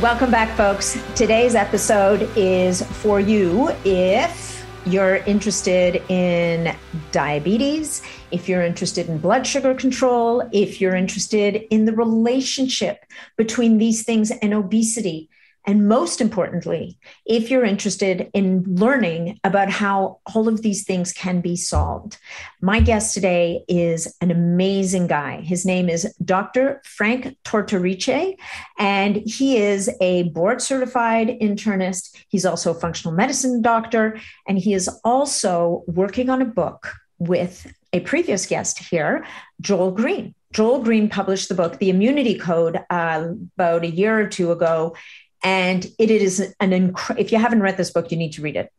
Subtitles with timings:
[0.00, 1.02] Welcome back, folks.
[1.14, 6.76] Today's episode is for you if you're interested in
[7.12, 13.06] diabetes, if you're interested in blood sugar control, if you're interested in the relationship
[13.38, 15.30] between these things and obesity.
[15.66, 21.40] And most importantly, if you're interested in learning about how all of these things can
[21.40, 22.18] be solved,
[22.60, 25.40] my guest today is an amazing guy.
[25.40, 26.80] His name is Dr.
[26.84, 28.36] Frank Tortorice,
[28.78, 32.16] and he is a board certified internist.
[32.28, 37.66] He's also a functional medicine doctor, and he is also working on a book with
[37.92, 39.26] a previous guest here,
[39.60, 40.34] Joel Greene.
[40.52, 44.94] Joel Greene published the book, The Immunity Code, uh, about a year or two ago.
[45.42, 48.56] And it is an inc- if you haven't read this book, you need to read
[48.56, 48.72] it.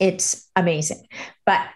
[0.00, 1.06] It's amazing.
[1.46, 1.66] But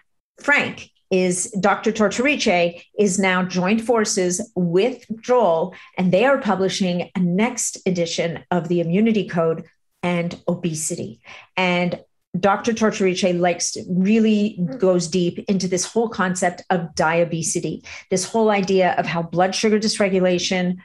[0.41, 1.91] Frank is Dr.
[1.91, 8.67] Tortorice is now joined forces with Joel, and they are publishing a next edition of
[8.67, 9.65] the Immunity Code
[10.03, 11.21] and obesity.
[11.57, 11.99] And
[12.39, 12.73] Dr.
[12.73, 19.07] Tortorice likes really goes deep into this whole concept of diabetes, this whole idea of
[19.07, 20.77] how blood sugar dysregulation,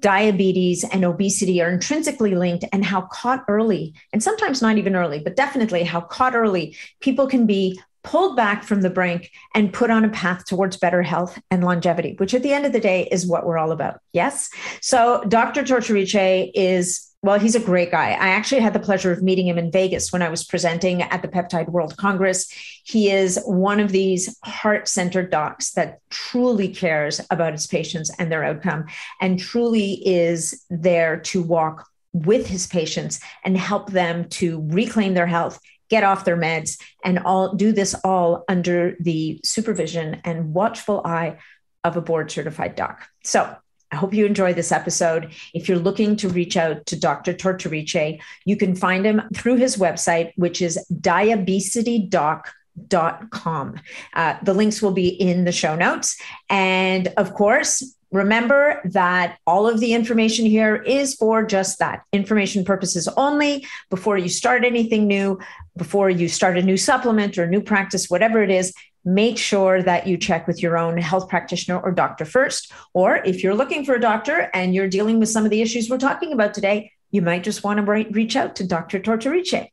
[0.00, 5.18] diabetes and obesity are intrinsically linked and how caught early and sometimes not even early
[5.18, 9.90] but definitely how caught early people can be pulled back from the brink and put
[9.90, 13.08] on a path towards better health and longevity which at the end of the day
[13.10, 14.00] is what we're all about.
[14.12, 14.50] Yes?
[14.80, 18.10] So dr tortorice is well, he's a great guy.
[18.10, 21.20] I actually had the pleasure of meeting him in Vegas when I was presenting at
[21.20, 22.52] the Peptide World Congress.
[22.84, 28.30] He is one of these heart centered docs that truly cares about his patients and
[28.30, 28.86] their outcome
[29.20, 35.26] and truly is there to walk with his patients and help them to reclaim their
[35.26, 41.02] health get off their meds and all do this all under the supervision and watchful
[41.04, 41.38] eye
[41.84, 43.08] of a board certified doc.
[43.24, 43.56] So
[43.90, 45.32] I hope you enjoy this episode.
[45.54, 47.32] If you're looking to reach out to Dr.
[47.32, 53.80] Tortorice, you can find him through his website, which is diabesitydoc.com.
[54.14, 56.20] Uh, the links will be in the show notes.
[56.50, 62.64] And of course, Remember that all of the information here is for just that information
[62.64, 63.66] purposes only.
[63.90, 65.38] Before you start anything new,
[65.76, 68.72] before you start a new supplement or new practice, whatever it is,
[69.04, 72.72] make sure that you check with your own health practitioner or doctor first.
[72.94, 75.88] Or if you're looking for a doctor and you're dealing with some of the issues
[75.88, 79.00] we're talking about today, you might just want to reach out to Dr.
[79.00, 79.68] Tortorice.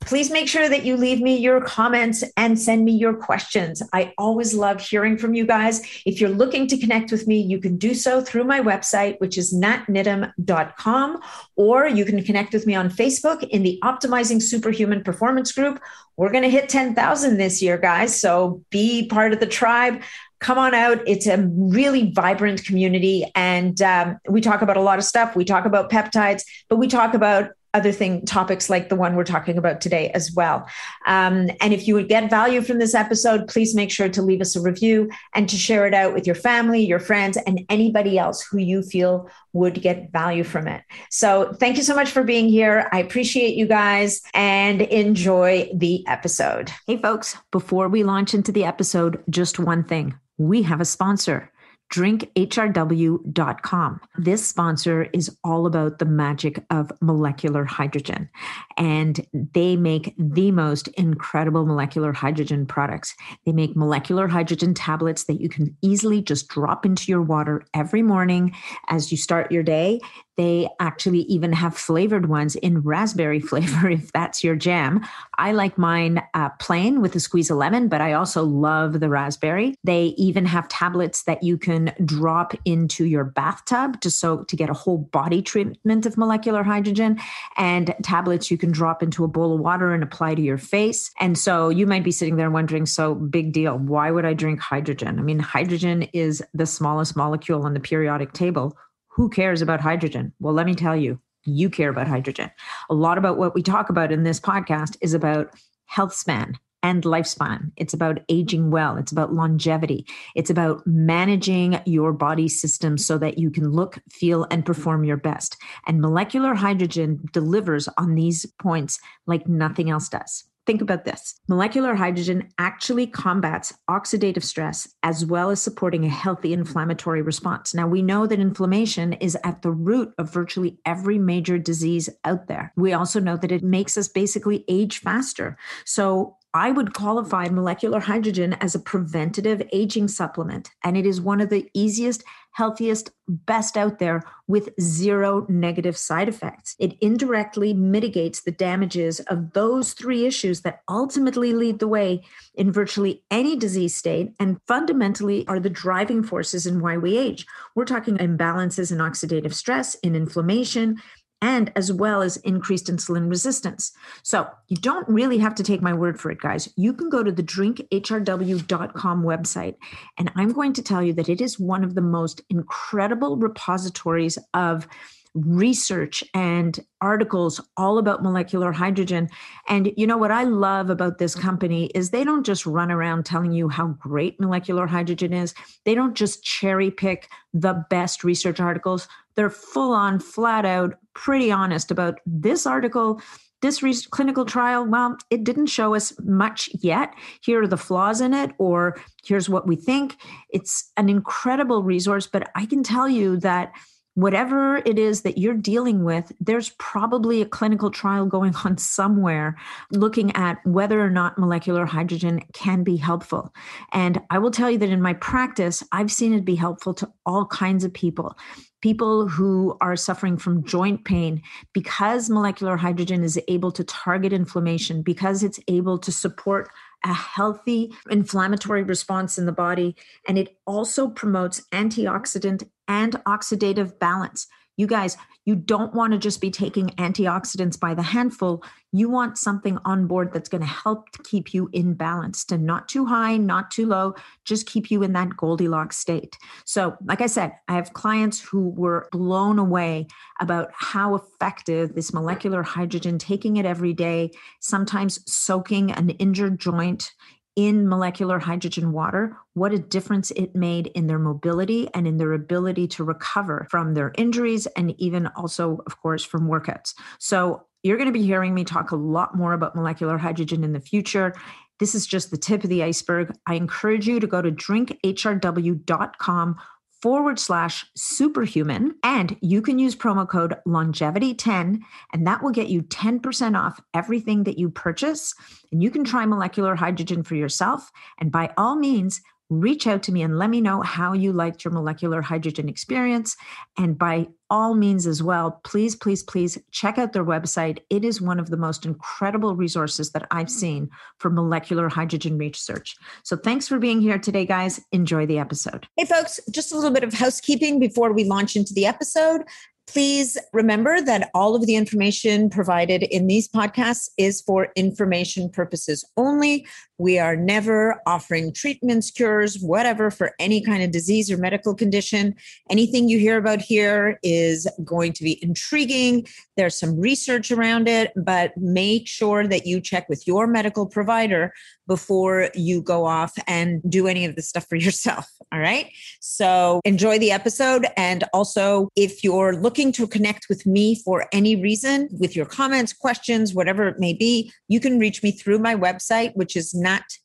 [0.00, 3.82] Please make sure that you leave me your comments and send me your questions.
[3.92, 5.82] I always love hearing from you guys.
[6.06, 9.36] If you're looking to connect with me, you can do so through my website, which
[9.36, 11.20] is natniddam.com,
[11.56, 15.82] or you can connect with me on Facebook in the Optimizing Superhuman Performance Group.
[16.16, 18.18] We're going to hit 10,000 this year, guys.
[18.18, 20.02] So be part of the tribe
[20.40, 21.00] come on out.
[21.06, 23.30] It's a really vibrant community.
[23.34, 25.36] And um, we talk about a lot of stuff.
[25.36, 29.24] We talk about peptides, but we talk about other thing topics like the one we're
[29.24, 30.66] talking about today as well.
[31.06, 34.40] Um, and if you would get value from this episode, please make sure to leave
[34.40, 38.18] us a review and to share it out with your family, your friends, and anybody
[38.18, 40.82] else who you feel would get value from it.
[41.10, 42.88] So thank you so much for being here.
[42.92, 46.72] I appreciate you guys and enjoy the episode.
[46.86, 51.52] Hey, folks, before we launch into the episode, just one thing we have a sponsor
[51.92, 54.00] drinkhrw.com.
[54.16, 58.30] This sponsor is all about the magic of molecular hydrogen,
[58.76, 63.16] and they make the most incredible molecular hydrogen products.
[63.44, 68.02] They make molecular hydrogen tablets that you can easily just drop into your water every
[68.02, 68.54] morning
[68.86, 69.98] as you start your day.
[70.36, 75.04] They actually even have flavored ones in raspberry flavor if that's your jam.
[75.38, 79.08] I like mine uh, plain with a squeeze of lemon, but I also love the
[79.08, 79.74] raspberry.
[79.84, 84.70] They even have tablets that you can drop into your bathtub to so to get
[84.70, 87.18] a whole body treatment of molecular hydrogen,
[87.56, 91.10] and tablets you can drop into a bowl of water and apply to your face.
[91.20, 93.78] And so you might be sitting there wondering, so big deal.
[93.78, 95.18] Why would I drink hydrogen?
[95.18, 98.76] I mean, hydrogen is the smallest molecule on the periodic table
[99.10, 100.32] who cares about hydrogen?
[100.40, 102.50] Well, let me tell you, you care about hydrogen.
[102.88, 105.54] A lot about what we talk about in this podcast is about
[105.86, 107.72] health span, and lifespan.
[107.76, 108.96] It's about aging well.
[108.96, 110.06] It's about longevity.
[110.34, 115.16] It's about managing your body system so that you can look, feel, and perform your
[115.16, 115.56] best.
[115.86, 120.44] And molecular hydrogen delivers on these points like nothing else does.
[120.70, 126.52] Think about this molecular hydrogen actually combats oxidative stress as well as supporting a healthy
[126.52, 127.74] inflammatory response.
[127.74, 132.46] Now, we know that inflammation is at the root of virtually every major disease out
[132.46, 132.72] there.
[132.76, 135.58] We also know that it makes us basically age faster.
[135.84, 141.40] So, I would qualify molecular hydrogen as a preventative aging supplement, and it is one
[141.40, 146.74] of the easiest, healthiest, best out there with zero negative side effects.
[146.80, 152.22] It indirectly mitigates the damages of those three issues that ultimately lead the way
[152.54, 157.46] in virtually any disease state and fundamentally are the driving forces in why we age.
[157.76, 161.00] We're talking imbalances in oxidative stress, in inflammation,
[161.42, 163.92] and as well as increased insulin resistance.
[164.22, 166.68] So you don't really have to take my word for it, guys.
[166.76, 169.76] You can go to the drinkhrw.com website,
[170.18, 174.38] and I'm going to tell you that it is one of the most incredible repositories
[174.54, 174.86] of
[175.34, 179.28] research and articles all about molecular hydrogen.
[179.68, 183.26] And you know what I love about this company is they don't just run around
[183.26, 185.54] telling you how great molecular hydrogen is.
[185.84, 189.06] They don't just cherry pick the best research articles.
[189.40, 193.22] They're full on, flat out, pretty honest about this article
[193.62, 197.12] this clinical trial, well, it didn't show us much yet.
[197.42, 200.16] Here are the flaws in it, or here's what we think.
[200.48, 203.72] It's an incredible resource, but I can tell you that
[204.14, 209.56] whatever it is that you're dealing with, there's probably a clinical trial going on somewhere
[209.92, 213.54] looking at whether or not molecular hydrogen can be helpful.
[213.92, 217.10] And I will tell you that in my practice, I've seen it be helpful to
[217.24, 218.36] all kinds of people.
[218.82, 221.42] People who are suffering from joint pain
[221.74, 226.70] because molecular hydrogen is able to target inflammation, because it's able to support
[227.04, 229.96] a healthy inflammatory response in the body.
[230.28, 234.48] And it also promotes antioxidant and oxidative balance.
[234.76, 235.16] You guys,
[235.46, 238.64] you don't want to just be taking antioxidants by the handful.
[238.92, 242.88] You want something on board that's going to help keep you in balance, and not
[242.88, 244.14] too high, not too low,
[244.44, 246.36] just keep you in that Goldilocks state.
[246.64, 250.08] So, like I said, I have clients who were blown away
[250.40, 257.12] about how effective this molecular hydrogen, taking it every day, sometimes soaking an injured joint
[257.56, 262.32] in molecular hydrogen water, what a difference it made in their mobility and in their
[262.32, 266.94] ability to recover from their injuries and even also, of course, from workouts.
[267.18, 270.74] So, you're going to be hearing me talk a lot more about molecular hydrogen in
[270.74, 271.34] the future.
[271.78, 273.34] This is just the tip of the iceberg.
[273.46, 276.56] I encourage you to go to drinkhrw.com
[277.02, 278.94] forward slash superhuman.
[279.02, 281.80] And you can use promo code longevity10,
[282.12, 285.34] and that will get you 10% off everything that you purchase.
[285.72, 287.90] And you can try molecular hydrogen for yourself.
[288.18, 289.20] And by all means,
[289.50, 293.36] reach out to me and let me know how you liked your molecular hydrogen experience.
[293.76, 297.78] And by all means, as well, please, please, please check out their website.
[297.90, 302.96] It is one of the most incredible resources that I've seen for molecular hydrogen research.
[303.22, 304.80] So thanks for being here today, guys.
[304.92, 305.86] Enjoy the episode.
[305.96, 309.42] Hey, folks, just a little bit of housekeeping before we launch into the episode.
[309.86, 316.08] Please remember that all of the information provided in these podcasts is for information purposes
[316.16, 316.64] only.
[317.00, 322.34] We are never offering treatments, cures, whatever for any kind of disease or medical condition.
[322.68, 326.26] Anything you hear about here is going to be intriguing.
[326.58, 331.54] There's some research around it, but make sure that you check with your medical provider
[331.90, 335.26] before you go off and do any of this stuff for yourself.
[335.52, 335.90] All right.
[336.20, 337.86] So enjoy the episode.
[337.96, 342.92] And also, if you're looking to connect with me for any reason with your comments,
[342.92, 346.74] questions, whatever it may be, you can reach me through my website, which is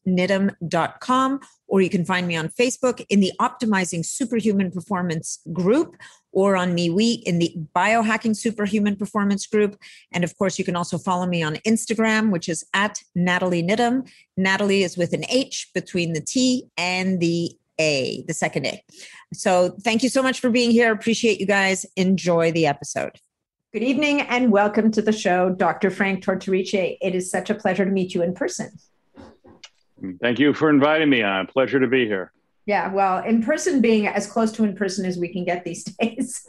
[0.07, 5.95] natniddam.com, or you can find me on Facebook in the Optimizing Superhuman Performance group
[6.31, 9.77] or on MeWe in the Biohacking Superhuman Performance group.
[10.11, 14.07] And of course, you can also follow me on Instagram, which is at Nathalie Niddam.
[14.37, 18.83] Natalie is with an H between the T and the A, the second A.
[19.33, 20.91] So thank you so much for being here.
[20.91, 21.85] Appreciate you guys.
[21.95, 23.19] Enjoy the episode.
[23.73, 25.89] Good evening and welcome to the show, Dr.
[25.89, 26.97] Frank Tortorice.
[27.01, 28.71] It is such a pleasure to meet you in person.
[30.21, 31.47] Thank you for inviting me on.
[31.47, 32.31] Pleasure to be here.
[32.65, 35.83] Yeah, well, in person being as close to in person as we can get these
[35.99, 36.45] days.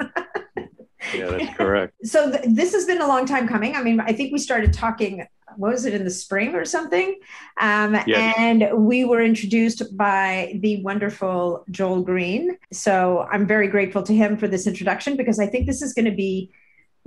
[1.14, 1.94] yeah, that's correct.
[2.04, 3.74] So th- this has been a long time coming.
[3.74, 5.26] I mean, I think we started talking.
[5.56, 7.18] What was it in the spring or something?
[7.58, 8.34] Um, yes.
[8.36, 12.58] And we were introduced by the wonderful Joel Greene.
[12.72, 16.04] So I'm very grateful to him for this introduction because I think this is going
[16.04, 16.50] to be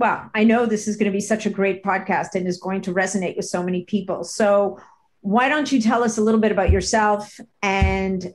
[0.00, 2.80] well, I know this is going to be such a great podcast and is going
[2.82, 4.24] to resonate with so many people.
[4.24, 4.80] So,
[5.22, 8.34] why don't you tell us a little bit about yourself and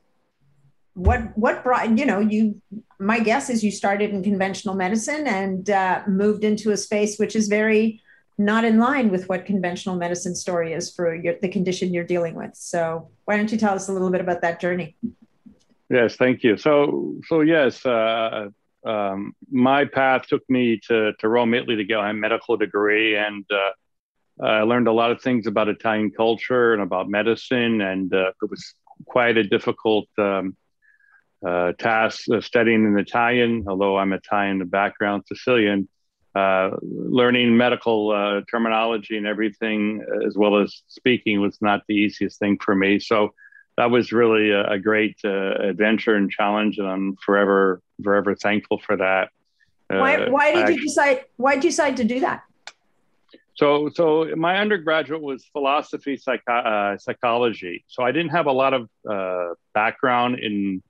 [0.94, 2.62] what what brought you know you
[3.00, 7.36] my guess is you started in conventional medicine and uh, moved into a space which
[7.36, 8.02] is very
[8.38, 12.36] not in line with what conventional medicine story is for your, the condition you're dealing
[12.36, 12.54] with.
[12.54, 14.96] So why don't you tell us a little bit about that journey?
[15.90, 16.56] Yes thank you.
[16.58, 18.50] So so yes uh,
[18.86, 23.44] um, my path took me to to rome italy to get my medical degree and
[23.52, 23.72] uh,
[24.42, 28.50] I learned a lot of things about Italian culture and about medicine, and uh, it
[28.50, 28.74] was
[29.06, 30.58] quite a difficult um,
[31.46, 35.88] uh, task uh, studying in Italian, although I'm Italian background, Sicilian.
[36.34, 42.40] Uh, learning medical uh, terminology and everything, as well as speaking, was not the easiest
[42.40, 43.00] thing for me.
[43.00, 43.34] So
[43.78, 48.80] that was really a, a great uh, adventure and challenge, and I'm forever, forever thankful
[48.80, 49.30] for that.
[49.88, 51.24] why, why did you decide?
[51.38, 52.44] Why did you decide to do that?
[53.56, 57.86] So, so my undergraduate was philosophy, psych- uh, psychology.
[57.88, 60.84] So I didn't have a lot of uh, background in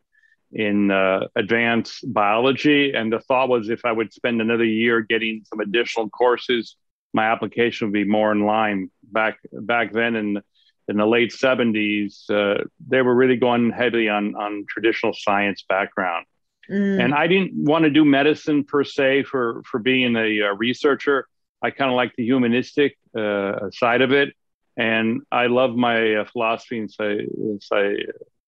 [0.51, 5.43] in uh, advanced biology, and the thought was if I would spend another year getting
[5.45, 6.75] some additional courses,
[7.13, 8.89] my application would be more in line.
[9.03, 10.41] Back back then in
[10.87, 16.25] in the late seventies, uh, they were really going heavily on on traditional science background.
[16.69, 17.03] Mm.
[17.03, 21.27] And I didn't want to do medicine per se for for being a, a researcher.
[21.65, 24.33] I kind of like the humanistic uh, side of it,
[24.77, 26.91] and I love my uh, philosophy and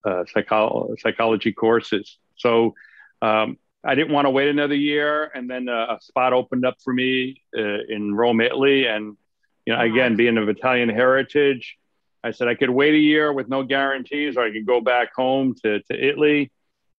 [0.05, 2.17] uh, psycho- psychology courses.
[2.35, 2.75] So
[3.21, 6.75] um, I didn't want to wait another year, and then uh, a spot opened up
[6.83, 9.17] for me uh, in Rome, Italy, and
[9.65, 11.77] you know, again, being of Italian heritage,
[12.23, 15.09] I said I could wait a year with no guarantees, or I could go back
[15.15, 16.51] home to to Italy,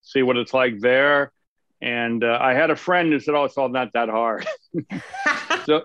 [0.03, 1.33] see what it's like there.
[1.81, 4.47] And uh, I had a friend who said, "Oh, it's all not that hard."
[5.65, 5.85] so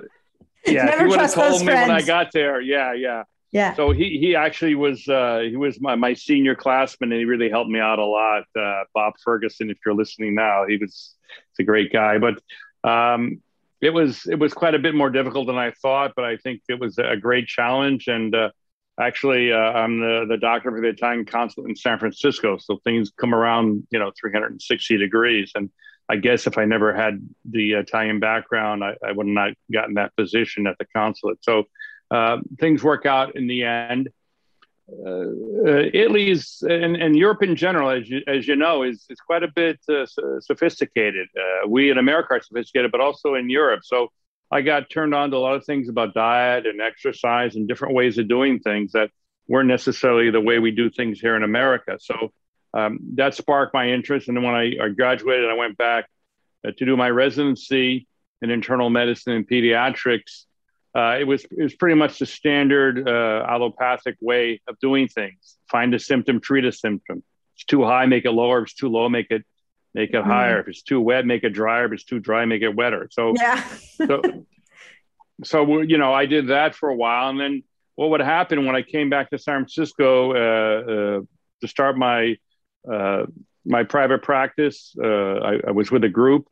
[0.65, 1.87] yeah, Never if would have told me friends.
[1.87, 3.23] when I got there, yeah, yeah.
[3.51, 3.75] Yeah.
[3.75, 7.51] So he he actually was uh, he was my, my senior classman and he really
[7.51, 8.45] helped me out a lot.
[8.59, 11.13] Uh, Bob Ferguson, if you're listening now, he was
[11.51, 12.17] he's a great guy.
[12.17, 12.41] But
[12.83, 13.43] um,
[13.79, 16.61] it was it was quite a bit more difficult than I thought, but I think
[16.67, 18.07] it was a great challenge.
[18.07, 18.49] And uh,
[18.99, 23.11] actually, uh, I'm the the doctor for the Italian consulate in San Francisco, so things
[23.15, 25.51] come around you know 360 degrees.
[25.53, 25.69] And
[26.09, 30.15] I guess if I never had the Italian background, I, I would not gotten that
[30.15, 31.39] position at the consulate.
[31.41, 31.65] So
[32.11, 34.09] uh, things work out in the end.
[34.89, 39.17] Uh, uh, Italy's and, and, Europe in general, as you, as you know, is, is
[39.19, 40.05] quite a bit uh,
[40.41, 41.27] sophisticated.
[41.37, 43.79] Uh, we in America are sophisticated, but also in Europe.
[43.83, 44.09] So
[44.51, 47.95] I got turned on to a lot of things about diet and exercise and different
[47.95, 49.09] ways of doing things that
[49.47, 51.97] weren't necessarily the way we do things here in America.
[51.99, 52.33] So
[52.73, 54.27] um, that sparked my interest.
[54.27, 56.09] And then when I, I graduated, I went back
[56.67, 58.07] uh, to do my residency
[58.41, 60.45] in internal medicine and pediatrics.
[60.95, 65.57] Uh, it was it was pretty much the standard uh, allopathic way of doing things.
[65.69, 67.17] Find a symptom, treat a symptom.
[67.17, 67.23] If
[67.55, 68.59] it's too high, make it lower.
[68.59, 69.43] If it's too low, make it
[69.95, 70.25] make it mm.
[70.25, 70.59] higher.
[70.59, 71.85] If it's too wet, make it drier.
[71.85, 73.09] If it's too dry, make it wetter.
[73.11, 73.63] So yeah.
[74.07, 74.21] so
[75.43, 77.63] so you know, I did that for a while, and then
[77.95, 81.21] what would happen when I came back to San Francisco uh, uh,
[81.61, 82.37] to start my
[82.91, 83.25] uh,
[83.65, 84.95] my private practice.
[85.01, 86.47] Uh, I, I, was with a group.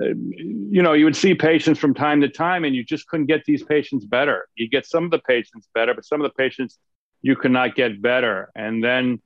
[0.00, 3.26] Uh, you know, you would see patients from time to time, and you just couldn't
[3.26, 4.48] get these patients better.
[4.56, 6.78] You get some of the patients better, but some of the patients
[7.22, 8.50] you could not get better.
[8.54, 9.20] And then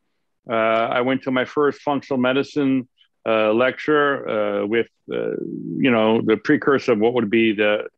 [0.49, 2.89] uh, I went to my first functional medicine
[3.27, 7.89] lecture with, you know, the precursor of what would be the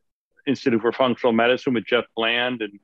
[0.47, 2.79] Institute for Functional Medicine with Jeff Bland and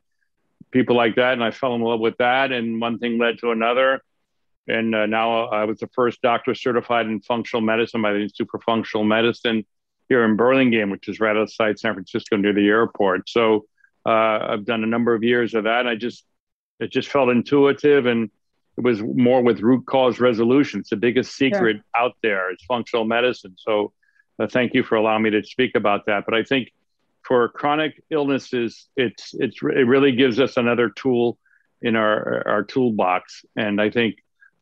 [0.71, 1.33] people like that.
[1.35, 2.53] And I fell in love with that.
[2.53, 4.03] And one thing led to another
[4.71, 8.49] and uh, now I was the first doctor certified in functional medicine by the Institute
[8.51, 9.65] for Functional Medicine
[10.09, 13.29] here in Burlingame, which is right outside San Francisco near the airport.
[13.29, 13.67] So
[14.07, 15.81] uh, I've done a number of years of that.
[15.81, 16.25] And I just
[16.81, 18.31] it just felt intuitive, and
[18.79, 20.81] it was more with root cause resolution.
[20.81, 22.03] It's the biggest secret yeah.
[22.03, 22.51] out there.
[22.51, 23.55] It's functional medicine.
[23.59, 23.93] So
[24.39, 26.25] uh, thank you for allowing me to speak about that.
[26.25, 26.73] But I think
[27.23, 31.39] for chronic illnesses, it's it's it really gives us another tool
[31.83, 34.17] in our our toolbox, and I think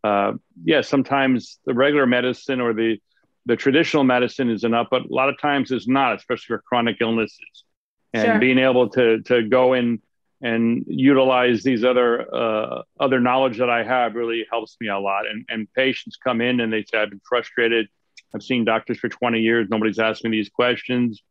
[0.05, 0.33] uh,
[0.64, 2.99] yeah, sometimes the regular medicine or the
[3.47, 6.99] the traditional medicine is enough, but a lot of times it's not, especially for chronic
[7.00, 7.64] illnesses.
[8.12, 8.38] And sure.
[8.38, 10.00] being able to to go in
[10.40, 15.26] and utilize these other uh, other knowledge that I have really helps me a lot.
[15.26, 17.88] And and patients come in and they say, "I've been frustrated.
[18.35, 19.69] I've seen doctors for 20 years.
[19.71, 21.23] Nobody's asked me these questions,"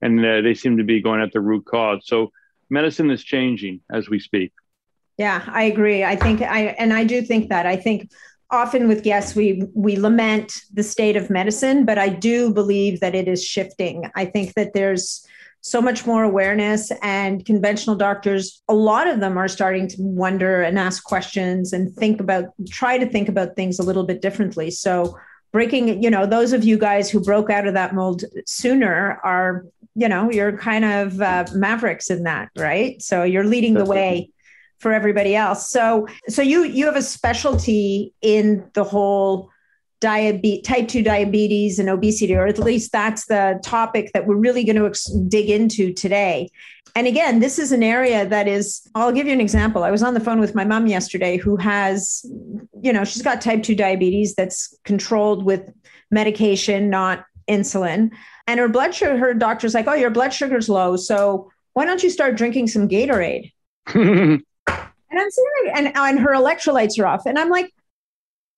[0.00, 2.02] and uh, they seem to be going at the root cause.
[2.04, 2.32] So
[2.70, 4.52] medicine is changing as we speak.
[5.22, 6.02] Yeah, I agree.
[6.02, 7.64] I think I and I do think that.
[7.64, 8.10] I think
[8.50, 13.14] often with guests we we lament the state of medicine, but I do believe that
[13.14, 14.10] it is shifting.
[14.16, 15.24] I think that there's
[15.60, 20.60] so much more awareness and conventional doctors a lot of them are starting to wonder
[20.60, 24.72] and ask questions and think about try to think about things a little bit differently
[24.72, 25.16] so
[25.52, 29.64] breaking you know those of you guys who broke out of that mold sooner are
[29.94, 34.28] you know you're kind of uh, mavericks in that right so you're leading the way
[34.82, 39.50] for everybody else so so you you have a specialty in the whole
[40.02, 44.64] diabetes, type 2 diabetes and obesity, or at least that's the topic that we're really
[44.64, 46.50] going to ex- dig into today.
[46.94, 49.82] And again, this is an area that is, I'll give you an example.
[49.84, 52.26] I was on the phone with my mom yesterday who has,
[52.82, 55.72] you know, she's got type 2 diabetes that's controlled with
[56.10, 58.10] medication, not insulin.
[58.46, 60.96] And her blood sugar, her doctor's like, oh, your blood sugar's low.
[60.96, 63.52] So why don't you start drinking some Gatorade?
[65.12, 67.26] and I'm saying, and, and her electrolytes are off.
[67.26, 67.70] And I'm like,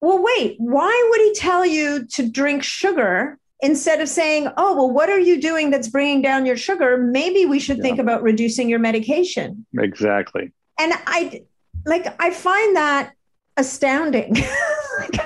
[0.01, 4.89] well, wait, why would he tell you to drink sugar instead of saying, oh, well,
[4.89, 6.97] what are you doing that's bringing down your sugar?
[6.97, 7.83] Maybe we should yeah.
[7.83, 9.65] think about reducing your medication.
[9.77, 10.53] Exactly.
[10.79, 11.43] And I
[11.85, 13.11] like, I find that
[13.57, 14.35] astounding.
[14.99, 15.21] like,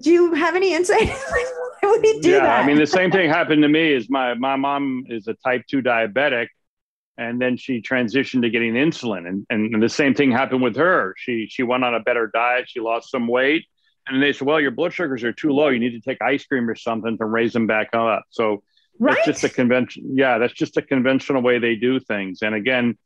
[0.00, 1.08] do you have any insight?
[1.28, 2.64] why would he do yeah, that?
[2.64, 5.64] I mean, the same thing happened to me is my, my mom is a type
[5.68, 6.48] two diabetic
[7.20, 9.28] and then she transitioned to getting insulin.
[9.28, 11.14] And, and, the same thing happened with her.
[11.18, 12.68] She she went on a better diet.
[12.68, 13.66] She lost some weight.
[14.08, 15.68] And they said well your blood sugars are too low.
[15.68, 18.24] You need to take ice cream or something to raise them back up.
[18.30, 18.62] So
[18.98, 19.14] right?
[19.14, 22.40] that's just a convention yeah that's just a conventional way they do things.
[22.42, 22.96] And again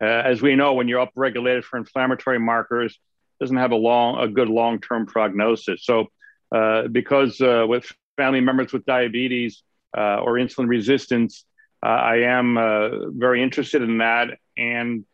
[0.00, 2.98] uh, as we know when you're upregulated for inflammatory markers
[3.40, 5.84] doesn't have a long a good long-term prognosis.
[5.84, 6.08] So
[6.54, 9.62] uh, because uh, with family members with diabetes
[9.96, 11.46] uh, or insulin resistance
[11.82, 14.38] uh, I am uh, very interested in that.
[14.56, 15.04] And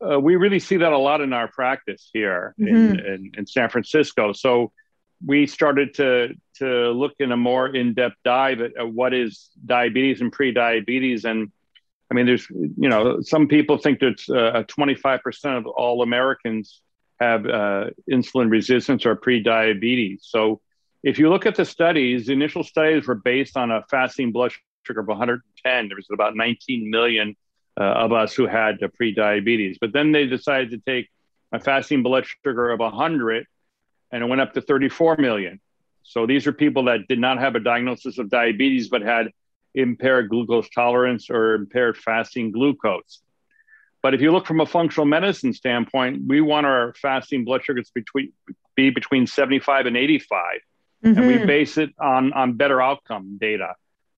[0.00, 2.76] uh, we really see that a lot in our practice here mm-hmm.
[2.76, 4.32] in, in, in, San Francisco.
[4.32, 4.72] So
[5.24, 9.50] we started to, to look in a more in depth dive at, at what is
[9.64, 11.24] diabetes and pre diabetes.
[11.24, 11.50] And
[12.10, 16.82] I mean, there's, you know, some people think that uh, 25% of all Americans
[17.20, 20.20] have uh, insulin resistance or pre diabetes.
[20.24, 20.60] So
[21.02, 24.52] if you look at the studies, the initial studies were based on a fasting blood
[24.86, 25.88] sugar of 110.
[25.88, 27.36] There was about 19 million
[27.78, 29.78] uh, of us who had uh, pre-diabetes.
[29.80, 31.10] But then they decided to take
[31.52, 33.46] a fasting blood sugar of 100,
[34.12, 35.60] and it went up to 34 million.
[36.02, 39.30] So these are people that did not have a diagnosis of diabetes, but had
[39.74, 43.20] impaired glucose tolerance or impaired fasting glucose.
[44.02, 47.90] But if you look from a functional medicine standpoint, we want our fasting blood sugars
[47.92, 48.32] between,
[48.76, 50.60] be between 75 and 85.
[51.04, 51.18] Mm-hmm.
[51.18, 51.46] And we mm-hmm.
[51.46, 53.74] base it on, on better outcome data.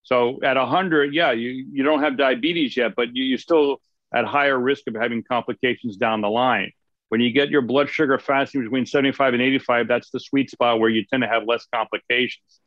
[0.08, 3.82] So at 100, yeah, you, you don't have diabetes yet, but you, you're still
[4.14, 6.72] at higher risk of having complications down the line.
[7.10, 10.80] When you get your blood sugar fasting between 75 and 85, that's the sweet spot
[10.80, 12.60] where you tend to have less complications.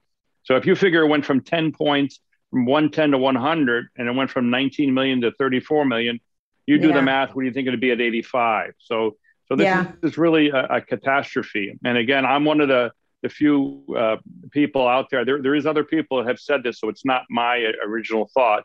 [0.43, 2.19] So if you figure it went from 10 points
[2.51, 6.19] from 110 to 100 and it went from 19 million to 34 million,
[6.67, 6.93] you do yeah.
[6.93, 7.33] the math.
[7.33, 8.73] What do you think it'd be at 85?
[8.77, 9.93] So, so this yeah.
[10.03, 11.79] is, is, really a, a catastrophe.
[11.83, 14.17] And again, I'm one of the the few uh,
[14.51, 15.25] people out there.
[15.25, 15.41] there.
[15.41, 18.63] There is other people that have said this, so it's not my original thought.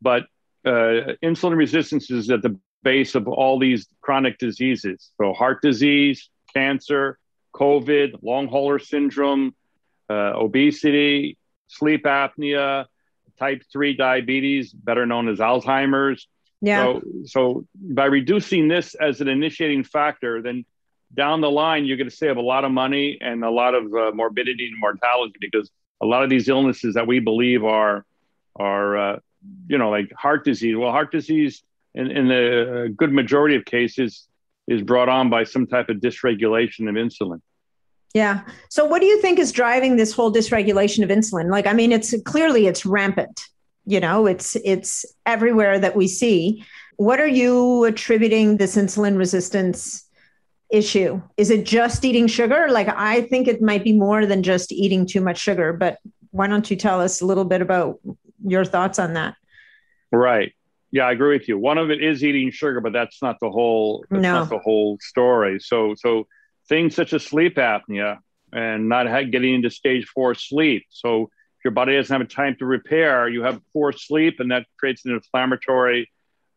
[0.00, 0.24] But
[0.64, 5.10] uh, insulin resistance is at the base of all these chronic diseases.
[5.20, 7.18] So heart disease, cancer,
[7.54, 9.54] COVID, long hauler syndrome,
[10.10, 11.38] uh, obesity,
[11.68, 12.86] sleep apnea,
[13.38, 16.26] type 3 diabetes, better known as Alzheimer's.
[16.60, 16.84] Yeah.
[16.84, 20.64] So, so by reducing this as an initiating factor, then
[21.14, 23.92] down the line, you're going to save a lot of money and a lot of
[23.94, 25.70] uh, morbidity and mortality because
[26.00, 28.04] a lot of these illnesses that we believe are
[28.56, 29.18] are uh,
[29.68, 30.76] you know like heart disease.
[30.76, 31.62] Well, heart disease
[31.94, 34.26] in, in the uh, good majority of cases
[34.68, 37.40] is brought on by some type of dysregulation of insulin.
[38.14, 38.42] Yeah.
[38.68, 41.50] So what do you think is driving this whole dysregulation of insulin?
[41.50, 43.40] Like, I mean, it's clearly it's rampant.
[43.84, 46.64] You know, it's it's everywhere that we see.
[46.96, 50.04] What are you attributing this insulin resistance
[50.72, 51.22] issue?
[51.36, 52.68] Is it just eating sugar?
[52.70, 55.98] Like, I think it might be more than just eating too much sugar, but
[56.30, 58.00] why don't you tell us a little bit about
[58.44, 59.36] your thoughts on that?
[60.10, 60.52] Right.
[60.90, 61.58] Yeah, I agree with you.
[61.58, 64.32] One of it is eating sugar, but that's not the whole that's no.
[64.40, 65.58] not the whole story.
[65.60, 66.26] So so
[66.68, 68.18] things such as sleep apnea
[68.52, 70.84] and not getting into stage 4 sleep.
[70.90, 71.24] So
[71.58, 75.04] if your body doesn't have time to repair, you have poor sleep and that creates
[75.06, 76.10] an inflammatory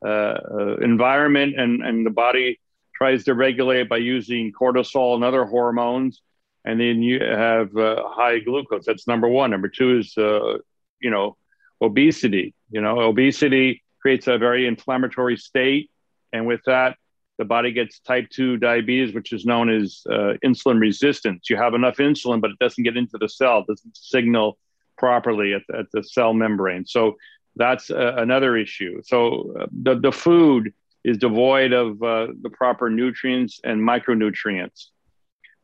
[0.06, 2.60] uh, uh, environment and and the body
[2.96, 6.22] tries to regulate by using cortisol and other hormones,
[6.66, 8.86] and then you have uh, high glucose.
[8.86, 9.52] That's number one.
[9.52, 10.58] Number two is uh,
[11.00, 11.38] you know
[11.82, 12.54] obesity.
[12.72, 15.92] You know, obesity creates a very inflammatory state,
[16.34, 16.98] and with that,
[17.38, 21.50] the body gets type two diabetes, which is known as uh, insulin resistance.
[21.50, 24.58] You have enough insulin, but it doesn't get into the cell, doesn't signal
[24.98, 26.86] properly at, at the cell membrane.
[26.86, 27.16] So
[27.56, 29.02] that's uh, another issue.
[29.04, 30.74] So uh, the the food
[31.06, 34.88] is devoid of uh, the proper nutrients and micronutrients.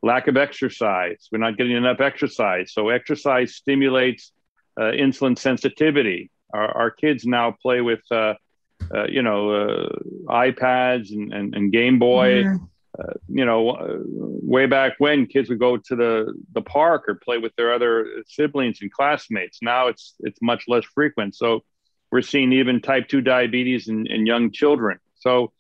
[0.04, 1.28] Lack of exercise.
[1.32, 2.72] We're not getting enough exercise.
[2.74, 4.32] So exercise stimulates
[4.80, 6.30] uh, insulin sensitivity.
[6.54, 8.36] Our, our, kids now play with, uh,
[8.94, 9.90] uh, you know,
[10.28, 12.44] iPads and, and, and, Game Boy.
[12.44, 12.66] Mm-hmm.
[13.00, 17.16] Uh, you know, uh, way back when kids would go to the the park or
[17.16, 19.60] play with their other siblings and classmates.
[19.62, 21.34] Now it's it's much less frequent.
[21.36, 21.64] So
[22.12, 25.00] we're seeing even type two diabetes in, in young children.
[25.22, 25.52] So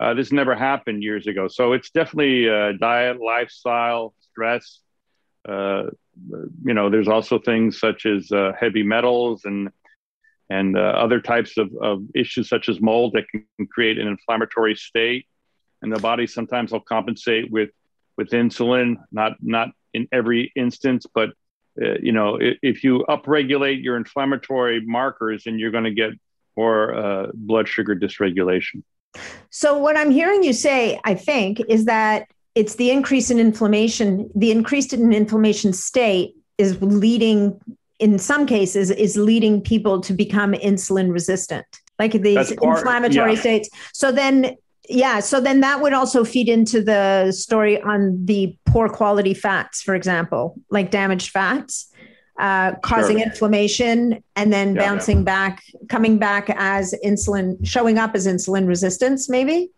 [0.00, 1.48] uh, this never happened years ago.
[1.48, 4.80] So it's definitely uh, diet, lifestyle, stress.
[5.48, 5.84] Uh,
[6.64, 9.70] you know, there's also things such as heavy metals and
[10.50, 15.26] and other types of, of issues such as mold that can create an inflammatory state
[15.82, 17.70] and the body sometimes will compensate with
[18.16, 21.30] with insulin not not in every instance but
[21.82, 26.10] uh, you know if, if, you upregulate your inflammatory markers and you're going to get
[26.56, 28.82] more uh, blood sugar dysregulation
[29.50, 34.30] so what i'm hearing you say i think is that it's the increase in inflammation
[34.34, 37.58] the increased in inflammation state is leading
[37.98, 41.66] in some cases is leading people to become insulin resistant
[41.98, 43.40] like these part, inflammatory yeah.
[43.40, 44.56] states so then
[44.88, 49.82] yeah so then that would also feed into the story on the poor quality fats
[49.82, 51.92] for example like damaged fats
[52.38, 53.26] uh, causing sure.
[53.26, 55.24] inflammation and then yeah, bouncing yeah.
[55.24, 59.70] back coming back as insulin showing up as insulin resistance maybe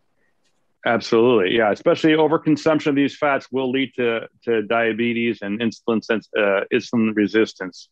[0.86, 6.28] absolutely yeah especially overconsumption of these fats will lead to, to diabetes and insulin sense,
[6.36, 7.88] uh, insulin resistance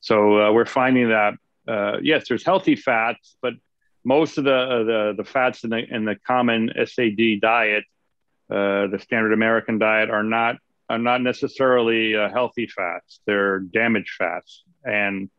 [0.00, 1.34] so uh, we're finding that
[1.68, 3.54] uh, yes there's healthy fats but
[4.06, 7.84] most of the uh, the, the fats in the in the common SAD diet,
[8.48, 10.56] uh, the standard American diet, are not
[10.88, 13.20] are not necessarily uh, healthy fats.
[13.26, 15.30] They're damaged fats, and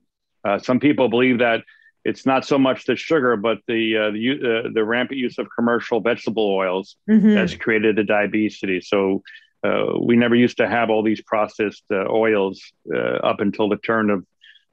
[0.44, 1.64] uh, some people believe that
[2.04, 5.48] it's not so much the sugar, but the uh, the, uh, the rampant use of
[5.56, 7.34] commercial vegetable oils mm-hmm.
[7.34, 8.88] that's created the diabetes.
[8.90, 9.24] So.
[10.00, 12.62] we never used to have all these processed oils
[13.30, 14.26] up until the turn of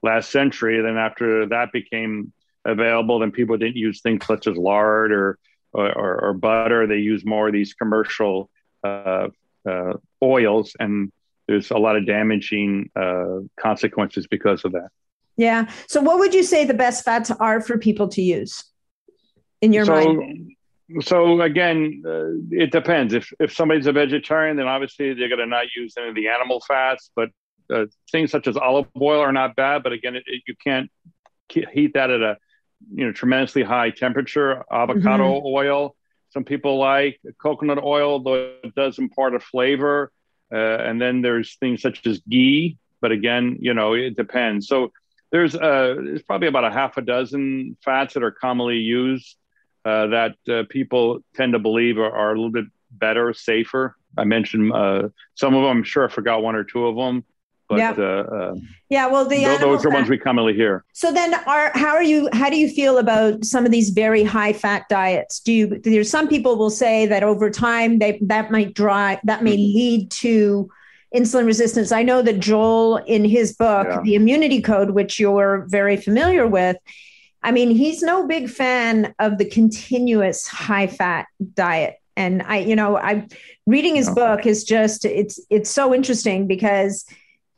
[0.05, 0.81] last century.
[0.81, 2.33] Then after that became
[2.65, 5.39] available, then people didn't use things such as lard or
[5.73, 6.87] or, or butter.
[6.87, 8.49] They use more of these commercial
[9.69, 11.13] uh, oils, and
[11.49, 14.89] there's a lot of damaging uh, consequences because of that.
[15.37, 15.71] Yeah.
[15.89, 18.65] So, what would you say the best fats are for people to use
[19.61, 20.53] in your so, mind?
[21.01, 23.15] So again, uh, it depends.
[23.15, 26.29] If if somebody's a vegetarian, then obviously they're going to not use any of the
[26.29, 27.11] animal fats.
[27.17, 27.31] But
[27.73, 29.83] uh, things such as olive oil are not bad.
[29.83, 30.91] But again, it, it, you can't
[31.49, 32.37] heat that at a
[32.93, 34.63] you know tremendously high temperature.
[34.71, 35.47] Avocado mm-hmm.
[35.47, 35.97] oil,
[36.35, 40.11] some people like coconut oil, though it does impart a flavor.
[40.53, 44.67] Uh, and then there's things such as ghee, but again, you know, it depends.
[44.67, 44.93] So
[45.31, 49.37] there's uh, there's probably about a half a dozen fats that are commonly used
[49.85, 53.97] uh, that uh, people tend to believe are, are, a little bit better, safer.
[54.19, 55.79] I mentioned uh, some of them.
[55.79, 57.25] I'm sure I forgot one or two of them.
[57.69, 58.55] But yeah, uh,
[58.91, 59.07] yeah.
[59.07, 60.85] Well, the those, those are ones we commonly hear.
[60.93, 62.29] So then, are how are you?
[62.33, 65.41] How do you feel about some of these very high fat diets?
[65.41, 65.81] Do you?
[65.81, 69.77] There's some people will say that over time they that might drive that may mm-hmm.
[69.77, 70.71] lead to
[71.15, 71.91] insulin resistance.
[71.91, 74.01] I know that Joel in his book, yeah.
[74.03, 76.77] The Immunity Code, which you're very familiar with.
[77.43, 81.97] I mean, he's no big fan of the continuous high fat diet.
[82.17, 83.27] And I, you know, I
[83.67, 84.15] reading his no.
[84.15, 87.05] book is just it's it's so interesting because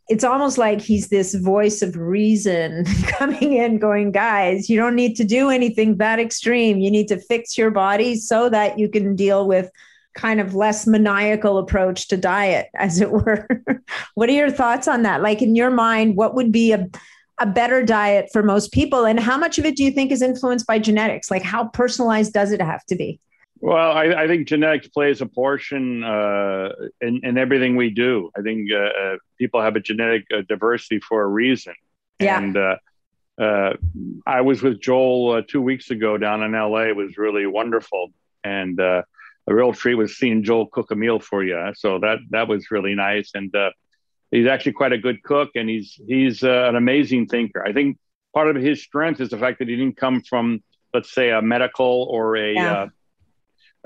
[0.09, 5.17] it's almost like he's this voice of reason coming in going guys you don't need
[5.17, 6.79] to do anything that extreme.
[6.79, 9.71] You need to fix your body so that you can deal with
[10.15, 13.47] kind of less maniacal approach to diet as it were.
[14.15, 15.23] What are your thoughts on that?
[15.23, 16.89] Like in your mind what would be a
[17.39, 19.05] a better diet for most people?
[19.05, 21.31] And how much of it do you think is influenced by genetics?
[21.31, 23.21] Like how personalized does it have to be
[23.67, 26.69] well, I, I, think genetics plays a portion uh,
[27.01, 28.31] in, in, everything we do.
[28.39, 31.75] I think uh, uh, people have a genetic uh, diversity for a reason.
[32.21, 32.39] Yeah.
[32.39, 32.77] And uh,
[33.41, 33.73] uh,
[34.25, 36.83] I was with Joel two weeks ago down in LA.
[36.83, 38.13] It was really wonderful.
[38.45, 39.05] And a
[39.49, 41.73] real treat was seeing Joel cook a meal for you.
[41.75, 43.33] So that, that was really nice.
[43.35, 43.53] And
[44.31, 47.67] he's actually quite a good cook and he's, he's an amazing thinker.
[47.67, 47.99] I think
[48.33, 50.63] part of his strength is the fact that he didn't come from,
[50.95, 52.87] let's say, a medical or a, yeah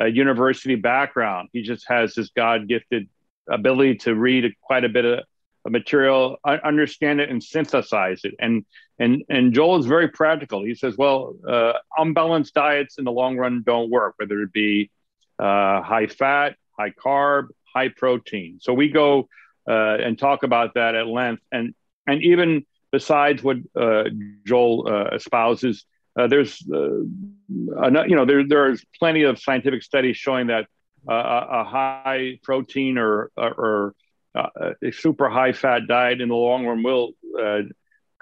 [0.00, 1.48] a university background.
[1.52, 3.08] He just has this God gifted
[3.48, 5.20] ability to read quite a bit of,
[5.68, 6.38] material,
[6.72, 8.34] understand it, and synthesize it.
[8.38, 8.64] And
[8.98, 10.64] and and Joel is very practical.
[10.64, 14.90] He says, well, uh, unbalanced diets in the long run don't work, whether it be
[15.38, 18.58] uh, high fat, high carb, high protein.
[18.60, 19.28] So we go
[19.68, 21.42] uh, and talk about that at length.
[21.52, 21.74] And
[22.06, 24.04] and even besides what uh,
[24.46, 25.84] Joel uh, espouses,
[26.18, 27.00] uh, there's uh,
[27.48, 30.66] you know there there's plenty of scientific studies showing that
[31.08, 33.94] uh, a high protein or or
[34.34, 37.60] uh, a super high fat diet in the long run will uh,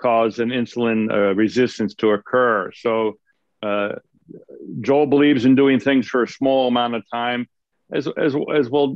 [0.01, 2.71] cause an insulin uh, resistance to occur.
[2.75, 3.19] So
[4.83, 7.49] Joel believes in doing things for a small amount of time,
[7.91, 8.95] as as as well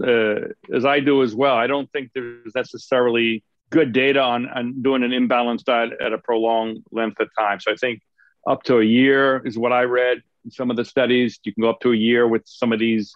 [0.75, 1.57] as I do as well.
[1.57, 6.19] I don't think there's necessarily good data on, on doing an imbalanced diet at a
[6.19, 7.59] prolonged length of time.
[7.59, 8.03] So I think
[8.47, 11.39] up to a year is what I read in some of the studies.
[11.45, 13.15] You can go up to a year with some of these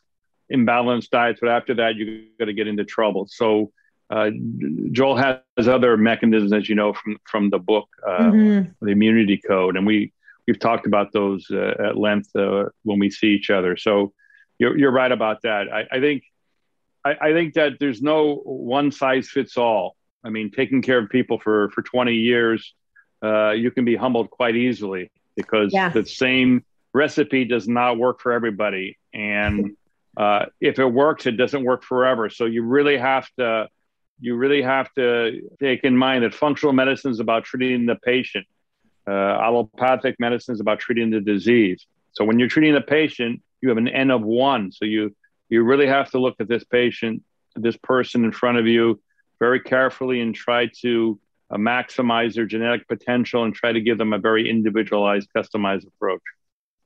[0.52, 3.26] imbalanced diets, but after that, you're going to get into trouble.
[3.28, 3.72] So
[4.10, 4.30] uh,
[4.92, 8.84] Joel has other mechanisms, as you know from from the book, uh, mm-hmm.
[8.84, 10.12] the Immunity Code, and we
[10.46, 13.76] we've talked about those uh, at length uh, when we see each other.
[13.76, 14.12] So
[14.58, 15.72] you're you're right about that.
[15.72, 16.22] I, I think
[17.04, 19.96] I, I, think that there's no one size fits all.
[20.24, 22.74] I mean, taking care of people for for 20 years,
[23.22, 25.88] uh, you can be humbled quite easily because yeah.
[25.88, 28.98] the same recipe does not work for everybody.
[29.12, 29.76] And
[30.16, 32.30] uh, if it works, it doesn't work forever.
[32.30, 33.68] So you really have to
[34.18, 38.46] you really have to take in mind that functional medicine is about treating the patient.
[39.06, 41.86] Uh, allopathic medicine is about treating the disease.
[42.12, 44.72] So when you're treating the patient, you have an N of one.
[44.72, 45.14] So you
[45.48, 47.22] you really have to look at this patient,
[47.54, 49.00] this person in front of you,
[49.38, 51.18] very carefully and try to
[51.50, 56.22] uh, maximize their genetic potential and try to give them a very individualized, customized approach.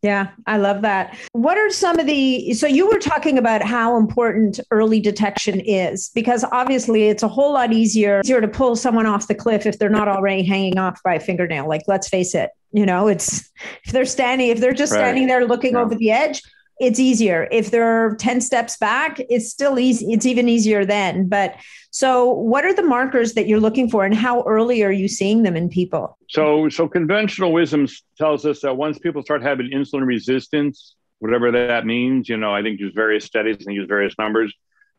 [0.02, 1.18] Yeah, I love that.
[1.32, 6.10] What are some of the so you were talking about how important early detection is
[6.14, 9.78] because obviously it's a whole lot easier easier to pull someone off the cliff if
[9.78, 11.68] they're not already hanging off by a fingernail.
[11.68, 13.50] Like let's face it, you know, it's
[13.84, 15.00] if they're standing if they're just right.
[15.00, 15.80] standing there looking yeah.
[15.80, 16.40] over the edge,
[16.80, 17.46] it's easier.
[17.52, 20.12] If they're 10 steps back, it's still easy.
[20.12, 21.28] It's even easier then.
[21.28, 21.56] But
[21.90, 25.42] so what are the markers that you're looking for and how early are you seeing
[25.42, 26.16] them in people?
[26.28, 31.84] So so conventional wisdom tells us that once people start having insulin resistance, whatever that
[31.84, 34.52] means, you know, I think there's various studies and use various numbers,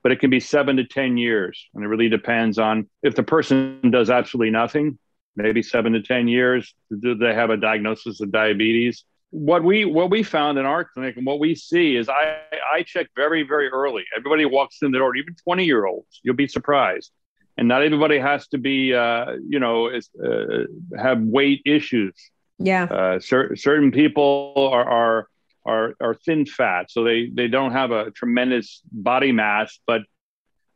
[0.04, 1.68] but it can be seven to 10 years.
[1.74, 5.00] And it really depends on if the person does absolutely nothing,
[5.36, 9.04] maybe seven to 10 years, do they have a diagnosis of diabetes?
[9.32, 12.42] What we what we found in our clinic and what we see is I
[12.74, 14.04] I check very very early.
[14.16, 16.20] Everybody walks in the door, even twenty year olds.
[16.22, 17.12] You'll be surprised,
[17.58, 20.66] and not everybody has to be uh, you know is, uh,
[20.98, 22.14] have weight issues.
[22.60, 25.28] Yeah, uh, cer- certain people are, are
[25.66, 30.02] are are thin fat, so they they don't have a tremendous body mass, but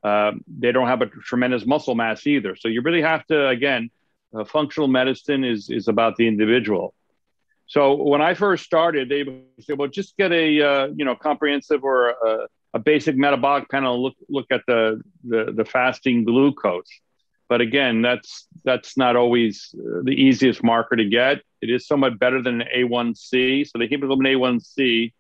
[0.04, 2.56] uh, they don't have a tremendous muscle mass either.
[2.56, 3.90] So you really have to again,
[4.34, 6.94] uh, functional medicine is is about the individual.
[7.68, 9.26] So when I first started, they
[9.60, 14.02] said, "Well, just get a uh, you know comprehensive or a, a, basic metabolic panel.
[14.04, 16.90] Look look at the, the, the fasting glucose."
[17.50, 21.42] But again, that's that's not always uh, the easiest marker to get.
[21.62, 23.68] It is somewhat better than an A1C.
[23.68, 25.14] So the hemoglobin A1C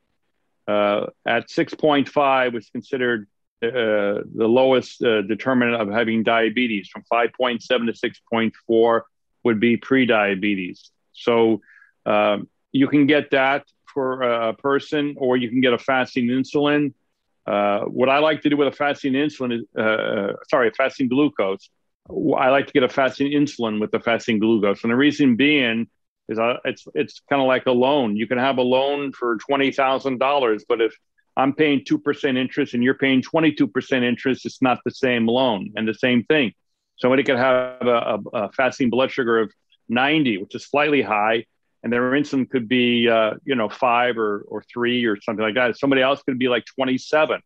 [0.67, 3.27] uh, at 6.5 was considered
[3.63, 6.89] uh, the lowest uh, determinant of having diabetes.
[6.89, 9.01] From 5.7 to 6.4
[9.43, 10.91] would be pre-diabetes.
[11.13, 11.61] So
[12.05, 16.93] um, you can get that for a person, or you can get a fasting insulin.
[17.47, 21.69] Uh, what I like to do with a fasting insulin is, uh, sorry, fasting glucose.
[22.09, 25.87] I like to get a fasting insulin with the fasting glucose, and the reason being
[26.27, 28.15] is uh, it's it's kind of like a loan.
[28.15, 30.93] You can have a loan for twenty thousand dollars, but if
[31.37, 34.91] I'm paying two percent interest and you're paying twenty two percent interest, it's not the
[34.91, 35.71] same loan.
[35.75, 36.53] And the same thing,
[36.97, 39.51] somebody could have a, a, a fasting blood sugar of
[39.87, 41.45] ninety, which is slightly high,
[41.85, 45.53] and their insulin could be uh, you know five or or three or something like
[45.53, 45.77] that.
[45.77, 47.39] Somebody else could be like 27.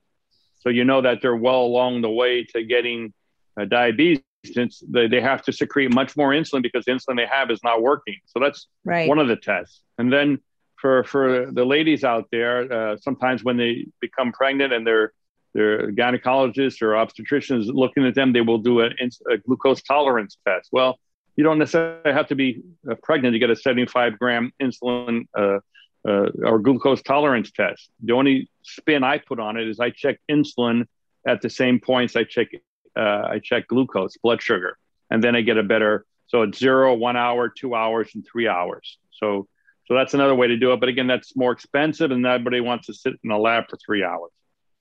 [0.62, 3.14] So you know that they're well along the way to getting
[3.60, 4.24] uh, diabetes.
[4.46, 7.60] Since they, they have to secrete much more insulin because the insulin they have is
[7.62, 8.16] not working.
[8.26, 9.10] So that's right.
[9.10, 9.82] one of the tests.
[9.98, 10.40] And then
[10.78, 15.12] for for the ladies out there, uh, sometimes when they become pregnant and their
[15.54, 18.90] their gynecologist or obstetrician is looking at them, they will do a,
[19.30, 20.70] a glucose tolerance test.
[20.72, 20.98] Well,
[21.40, 25.60] you don't necessarily have to be uh, pregnant to get a 75 gram insulin uh,
[26.06, 27.90] uh, or glucose tolerance test.
[28.04, 30.86] The only spin I put on it is I check insulin
[31.26, 32.50] at the same points I check
[32.94, 34.78] uh, I check glucose, blood sugar,
[35.10, 36.06] and then I get a better.
[36.28, 38.98] So it's zero, one hour, two hours, and three hours.
[39.12, 39.48] So
[39.86, 40.82] so that's another way to do it.
[40.82, 44.04] But again, that's more expensive, and nobody wants to sit in a lab for three
[44.04, 44.32] hours.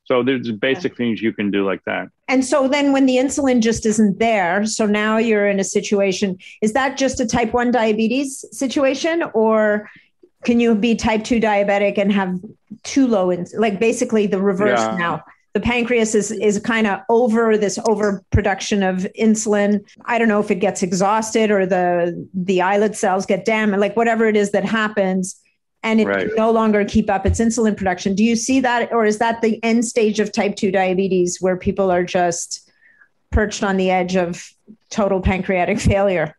[0.08, 2.08] So there's basic things you can do like that.
[2.28, 6.38] And so then when the insulin just isn't there, so now you're in a situation,
[6.62, 9.90] is that just a type 1 diabetes situation or
[10.44, 12.40] can you be type 2 diabetic and have
[12.84, 14.96] too low in like basically the reverse yeah.
[14.96, 15.24] now?
[15.52, 19.80] The pancreas is is kind of over this overproduction of insulin.
[20.04, 23.96] I don't know if it gets exhausted or the the islet cells get damaged, like
[23.96, 25.38] whatever it is that happens
[25.82, 26.28] and it right.
[26.36, 28.14] no longer keep up its insulin production.
[28.14, 31.56] Do you see that, or is that the end stage of type 2 diabetes where
[31.56, 32.70] people are just
[33.30, 34.50] perched on the edge of
[34.90, 36.36] total pancreatic failure?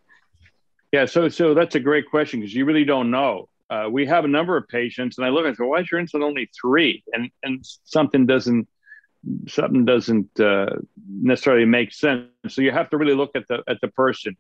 [0.92, 3.48] Yeah, so so that's a great question because you really don't know.
[3.70, 6.02] Uh, we have a number of patients, and I look and say, "Why is your
[6.02, 7.04] insulin only three?
[7.14, 8.68] And and something doesn't
[9.48, 12.30] something doesn't uh, necessarily make sense.
[12.48, 14.36] So you have to really look at the at the person.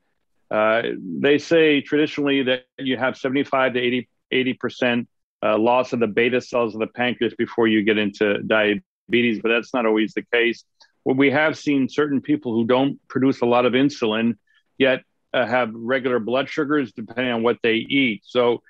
[0.49, 0.81] Uh,
[1.19, 4.09] they say traditionally that you have 75 to 80
[4.53, 5.07] percent
[5.43, 9.49] uh, loss of the beta cells of the pancreas before you get into diabetes, but
[9.49, 10.63] that's not always the case.
[11.05, 14.37] Well, we have seen certain people who don't produce a lot of insulin
[14.77, 18.23] yet uh, have regular blood sugars depending on what they eat.
[18.25, 18.61] So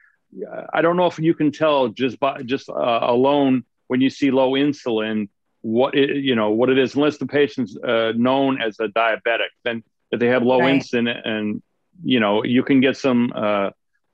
[0.49, 4.09] uh, I don't know if you can tell just by just uh, alone when you
[4.09, 5.29] see low insulin
[5.61, 9.49] what it, you know what it is unless the patient's uh, known as a diabetic
[9.65, 10.81] then if they have low right.
[10.81, 11.61] insulin and
[12.03, 13.33] you know you can get some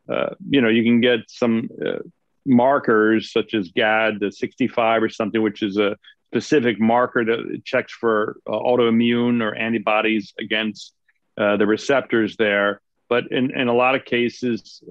[0.10, 2.00] uh, uh, you know you can get some uh,
[2.46, 5.98] markers such as gad the 65 or something which is a
[6.32, 10.94] specific marker that checks for uh, autoimmune or antibodies against
[11.38, 14.84] uh, the receptors there but in, in a lot of cases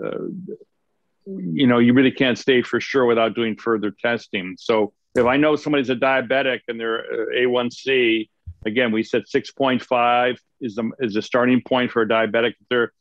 [1.26, 5.36] you know you really can't stay for sure without doing further testing so if I
[5.36, 8.28] know somebody's a diabetic and their uh, A1C,
[8.66, 12.54] again, we said 6.5 is the, is the starting point for a diabetic.
[12.60, 12.92] If their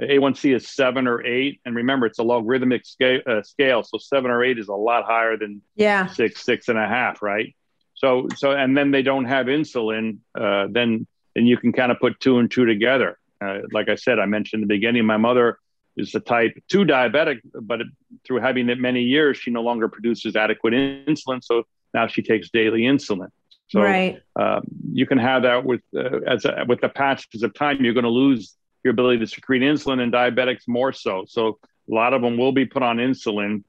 [0.00, 4.30] A1C is seven or eight, and remember, it's a logarithmic scale, uh, scale, so seven
[4.30, 6.06] or eight is a lot higher than yeah.
[6.06, 7.54] six, six and a half, right?
[7.94, 11.98] So, so, and then they don't have insulin, uh, then, then you can kind of
[11.98, 13.18] put two and two together.
[13.40, 15.58] Uh, like I said, I mentioned in the beginning, my mother
[15.96, 17.80] is a type 2 diabetic, but
[18.26, 21.42] through having it many years, she no longer produces adequate insulin.
[21.42, 23.28] So now she takes daily insulin.
[23.68, 24.22] So right.
[24.36, 27.94] um, you can have that with uh, as a, with the passage of time, you're
[27.94, 28.54] going to lose
[28.86, 31.24] your ability to secrete insulin, and diabetics more so.
[31.28, 31.58] So
[31.90, 33.64] a lot of them will be put on insulin.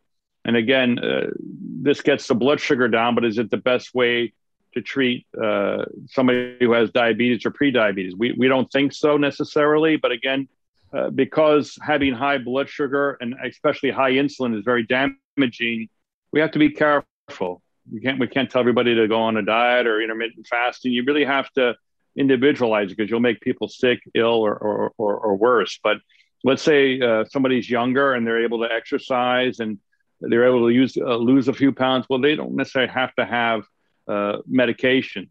[0.45, 4.33] And again, uh, this gets the blood sugar down, but is it the best way
[4.73, 8.15] to treat uh, somebody who has diabetes or pre-diabetes?
[8.15, 10.47] We we don't think so necessarily, but again,
[10.93, 15.89] uh, because having high blood sugar and especially high insulin is very damaging,
[16.31, 17.61] we have to be careful.
[17.91, 20.91] We can't we can't tell everybody to go on a diet or intermittent fasting.
[20.93, 21.75] You really have to
[22.17, 25.79] individualize because you'll make people sick, ill, or or, or, or worse.
[25.83, 25.97] But
[26.43, 29.79] let's say uh, somebody's younger and they're able to exercise and
[30.19, 32.05] they're able to use uh, lose a few pounds.
[32.09, 33.63] Well, they don't necessarily have to have
[34.07, 35.29] uh, medications.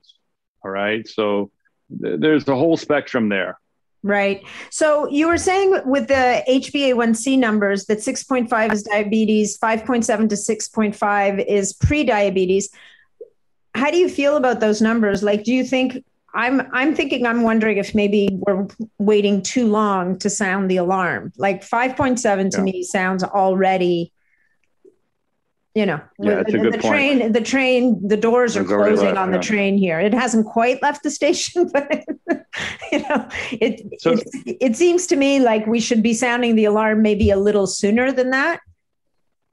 [0.65, 1.51] All right, so
[2.03, 3.59] th- there's a whole spectrum there.
[4.03, 4.45] Right.
[4.71, 11.45] So you were saying with the HbA1c numbers that 6.5 is diabetes, 5.7 to 6.5
[11.45, 12.71] is pre-diabetes.
[13.75, 15.25] How do you feel about those numbers?
[15.25, 16.05] Like, do you think
[16.37, 18.69] I'm I'm thinking I'm wondering if maybe we're
[18.99, 21.33] waiting too long to sound the alarm.
[21.39, 22.63] Like 5.7 to yeah.
[22.63, 24.13] me sounds already
[25.75, 29.39] you know yeah, the, the train the train the doors are closing left, on the
[29.39, 29.99] train here.
[29.99, 32.05] It hasn't quite left the station but
[32.93, 36.67] you know it, so, it it seems to me like we should be sounding the
[36.67, 38.61] alarm maybe a little sooner than that.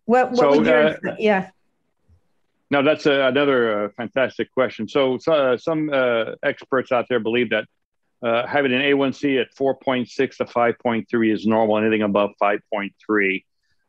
[0.05, 1.49] What, what so, would your uh, yeah
[2.73, 7.19] no that's a, another uh, fantastic question so, so uh, some uh, experts out there
[7.19, 7.65] believe that
[8.21, 13.43] uh, having an a1c at 4.6 to 5.3 is normal anything above 5.3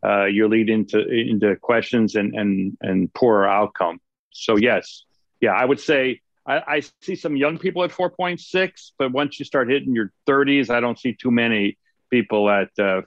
[0.04, 4.00] uh, you lead into into questions and and and poorer outcome.
[4.32, 5.04] So yes,
[5.40, 9.46] yeah, I would say I, I see some young people at 4.6, but once you
[9.46, 11.78] start hitting your 30s, I don't see too many
[12.10, 13.02] people at uh,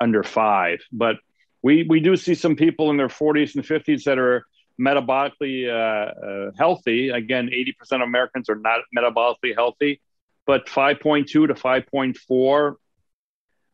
[0.00, 0.80] under five.
[0.92, 1.16] But
[1.62, 4.46] we we do see some people in their 40s and 50s that are
[4.80, 7.10] metabolically uh, uh, healthy.
[7.10, 10.00] Again, 80% of Americans are not metabolically healthy,
[10.46, 12.74] but 5.2 to 5.4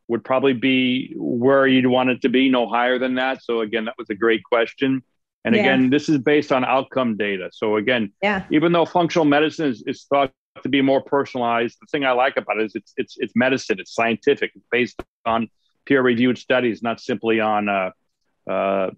[0.08, 3.42] would probably be where you'd want it to be, no higher than that.
[3.42, 5.02] So again, that was a great question.
[5.44, 5.62] And yeah.
[5.62, 7.50] again, this is based on outcome data.
[7.52, 8.44] So again, yeah.
[8.50, 12.36] even though functional medicine is, is thought to be more personalized, the thing I like
[12.36, 15.48] about it is it's it's it's medicine, it's scientific, it's based on
[15.84, 17.90] peer-reviewed studies, not simply on uh,
[18.48, 18.90] uh,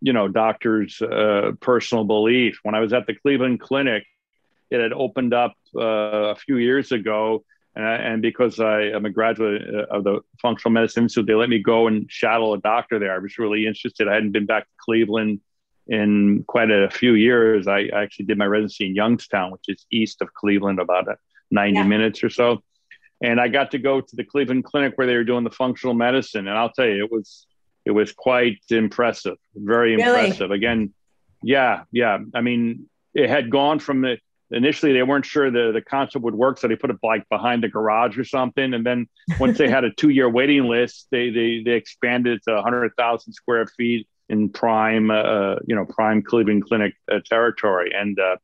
[0.00, 2.58] you know doctors' uh, personal belief.
[2.62, 4.04] When I was at the Cleveland Clinic,
[4.70, 7.44] it had opened up uh, a few years ago
[7.76, 11.34] and, I, and because I am a graduate uh, of the Functional Medicine Institute, they
[11.34, 13.14] let me go and shadow a doctor there.
[13.14, 14.06] I was really interested.
[14.06, 15.40] I hadn't been back to Cleveland
[15.88, 17.66] in quite a few years.
[17.66, 21.08] I actually did my residency in Youngstown, which is east of Cleveland, about
[21.50, 21.84] 90 yeah.
[21.84, 22.62] minutes or so.
[23.20, 25.94] And I got to go to the Cleveland Clinic where they were doing the functional
[25.94, 27.46] medicine, and I'll tell you, it was
[27.84, 30.04] it was quite impressive, very really?
[30.04, 30.50] impressive.
[30.50, 30.94] Again,
[31.42, 32.18] yeah, yeah.
[32.34, 34.18] I mean, it had gone from the
[34.50, 37.62] initially they weren't sure the, the concept would work, so they put it like behind
[37.62, 38.74] the garage or something.
[38.74, 39.08] And then
[39.38, 43.32] once they had a two year waiting list, they, they they expanded to hundred thousand
[43.32, 47.92] square feet in prime, uh, you know, prime Cleveland Clinic uh, territory.
[47.94, 48.36] And, uh,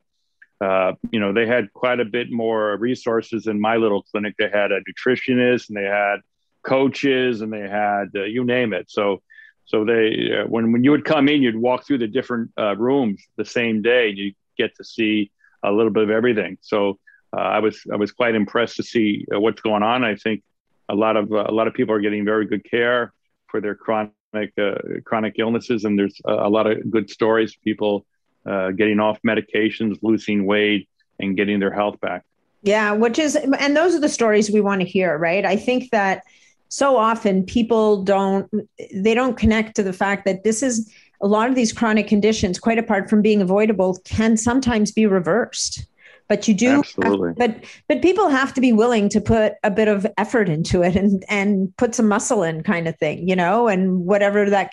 [0.63, 4.35] uh, you know, they had quite a bit more resources in my little clinic.
[4.37, 6.17] They had a nutritionist and they had
[6.63, 8.91] coaches and they had uh, you name it.
[8.91, 9.23] So,
[9.71, 13.21] so they uh, when when you would come in, you'd walk through the different rooms
[13.37, 14.09] the same day.
[14.09, 15.31] You get to see
[15.63, 16.57] a little bit of everything.
[16.61, 16.99] So
[17.33, 20.03] I was I was quite impressed to see what's going on.
[20.03, 20.43] I think
[20.89, 23.13] a lot of a lot of people are getting very good care
[23.47, 24.11] for their chronic
[24.59, 27.55] uh, chronic illnesses, and there's a, a, lot of good stories.
[27.63, 28.05] People
[28.45, 32.23] uh, getting off medications, losing weight, and getting their health back.
[32.63, 35.43] Yeah, which is, and those are the stories we want to hear, right?
[35.45, 36.23] I think that
[36.71, 38.49] so often people don't
[38.95, 40.89] they don't connect to the fact that this is
[41.21, 45.85] a lot of these chronic conditions quite apart from being avoidable can sometimes be reversed.
[46.29, 49.89] But you do have, but but people have to be willing to put a bit
[49.89, 53.67] of effort into it and and put some muscle in kind of thing you know
[53.67, 54.71] and whatever that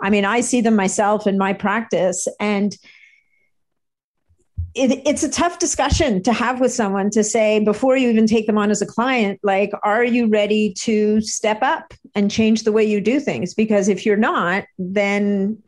[0.00, 2.78] i mean i see them myself in my practice and
[4.74, 8.46] it, it's a tough discussion to have with someone to say before you even take
[8.46, 12.72] them on as a client like are you ready to step up and change the
[12.72, 13.54] way you do things?
[13.54, 15.58] Because if you're not then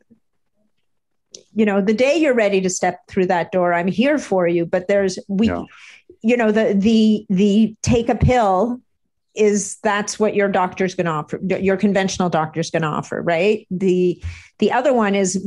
[1.54, 4.66] you know the day you're ready to step through that door i'm here for you.
[4.66, 5.62] But there's we yeah.
[6.22, 8.80] you know the the the take a pill
[9.34, 13.66] is that's what your doctor's going to offer your conventional doctor's going to offer right?
[13.70, 14.22] The
[14.58, 15.46] the other one is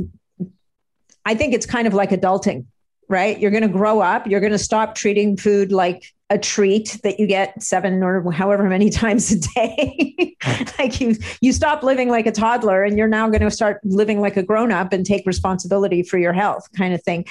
[1.26, 2.66] i think it's kind of like adulting
[3.10, 6.99] right you're going to grow up you're going to stop treating food like a treat
[7.03, 10.36] that you get seven or however many times a day.
[10.80, 14.22] like you you stop living like a toddler and you're now going to start living
[14.22, 17.26] like a grown up and take responsibility for your health kind of thing.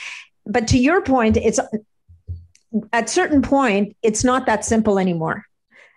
[0.46, 1.60] But to your point, it's
[2.92, 5.44] at certain point it's not that simple anymore.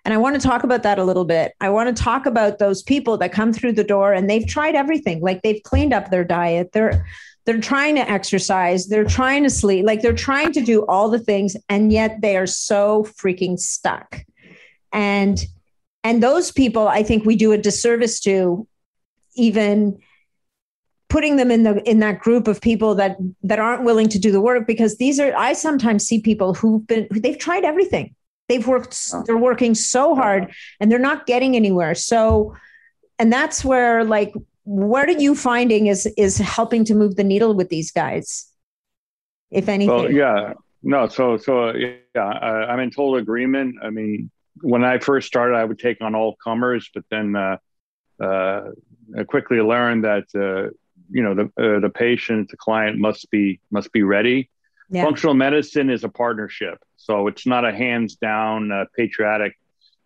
[0.04, 1.54] And I want to talk about that a little bit.
[1.62, 4.74] I want to talk about those people that come through the door and they've tried
[4.74, 5.22] everything.
[5.22, 6.72] Like they've cleaned up their diet.
[6.72, 7.06] They're
[7.46, 11.20] they're trying to exercise, they're trying to sleep, like they're trying to do all the
[11.20, 14.24] things, and yet they are so freaking stuck.
[14.92, 15.44] And
[16.04, 18.68] and those people, I think we do a disservice to
[19.36, 20.00] even
[21.10, 24.32] putting them in the in that group of people that that aren't willing to do
[24.32, 28.16] the work because these are I sometimes see people who've been they've tried everything.
[28.48, 29.24] They've worked oh.
[29.26, 31.96] they're working so hard and they're not getting anywhere.
[31.96, 32.56] So
[33.20, 34.34] and that's where like
[34.64, 38.48] what are you finding is is helping to move the needle with these guys
[39.50, 39.96] if anything?
[39.96, 40.54] well yeah.
[40.84, 43.76] No so so yeah I, am in total agreement.
[43.84, 44.32] I mean
[44.62, 47.58] when i first started i would take on all comers but then uh,
[48.22, 48.70] uh,
[49.18, 50.70] i quickly learned that uh,
[51.10, 54.50] you know the uh, the patient the client must be must be ready.
[54.90, 55.06] Yeah.
[55.06, 59.58] functional medicine is a partnership so it's not a hands down uh, patriotic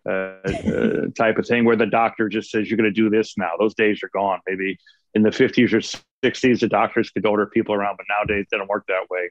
[0.06, 3.36] uh, uh, type of thing where the doctor just says you're going to do this
[3.36, 3.50] now.
[3.58, 4.40] Those days are gone.
[4.46, 4.78] Maybe
[5.14, 8.84] in the 50s or 60s, the doctors could order people around, but nowadays doesn't work
[8.88, 9.30] that way.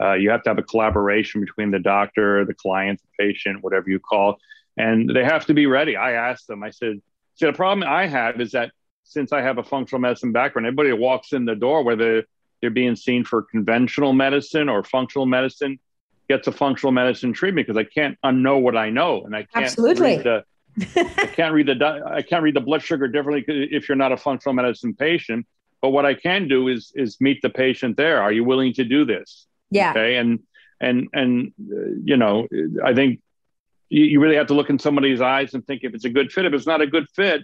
[0.00, 3.88] Uh, you have to have a collaboration between the doctor, the client, the patient, whatever
[3.88, 4.36] you call,
[4.76, 5.96] and they have to be ready.
[5.96, 6.62] I asked them.
[6.62, 7.00] I said,
[7.36, 8.72] "See, the problem I have is that
[9.04, 12.24] since I have a functional medicine background, everybody walks in the door, whether
[12.60, 15.78] they're being seen for conventional medicine or functional medicine,
[16.28, 19.66] gets a functional medicine treatment because I can't unknow what I know, and I can't
[19.66, 20.16] absolutely.
[20.16, 20.44] Read the,
[20.96, 24.16] I can't read the I can't read the blood sugar differently if you're not a
[24.16, 25.46] functional medicine patient.
[25.82, 28.22] But what I can do is is meet the patient there.
[28.22, 29.46] Are you willing to do this?
[29.70, 29.90] Yeah.
[29.90, 30.16] Okay.
[30.16, 30.40] And
[30.80, 32.46] and and uh, you know,
[32.84, 33.20] I think
[33.88, 36.32] you, you really have to look in somebody's eyes and think if it's a good
[36.32, 36.44] fit.
[36.44, 37.42] If it's not a good fit,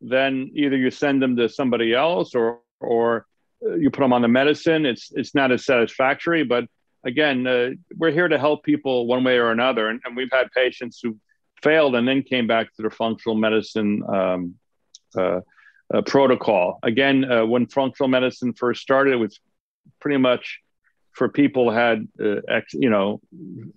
[0.00, 3.26] then either you send them to somebody else or or
[3.64, 4.86] uh, you put them on the medicine.
[4.86, 6.64] It's it's not as satisfactory, but
[7.04, 9.88] again, uh, we're here to help people one way or another.
[9.88, 11.16] And, and, we've had patients who
[11.62, 14.54] failed and then came back to their functional medicine um,
[15.16, 15.40] uh,
[15.92, 16.78] uh, protocol.
[16.82, 19.40] Again, uh, when functional medicine first started, it was
[20.00, 20.60] pretty much
[21.12, 23.20] for people had, uh, ex, you know,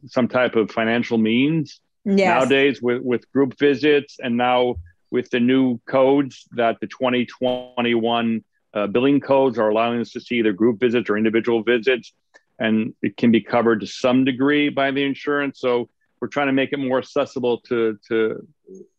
[0.05, 1.79] some type of financial means.
[2.05, 2.27] Yes.
[2.27, 4.75] Nowadays, with, with group visits and now
[5.09, 8.43] with the new codes that the 2021
[8.73, 12.13] uh, billing codes are allowing us to see either group visits or individual visits
[12.59, 15.59] and it can be covered to some degree by the insurance.
[15.59, 15.89] So
[16.19, 18.47] we're trying to make it more accessible to to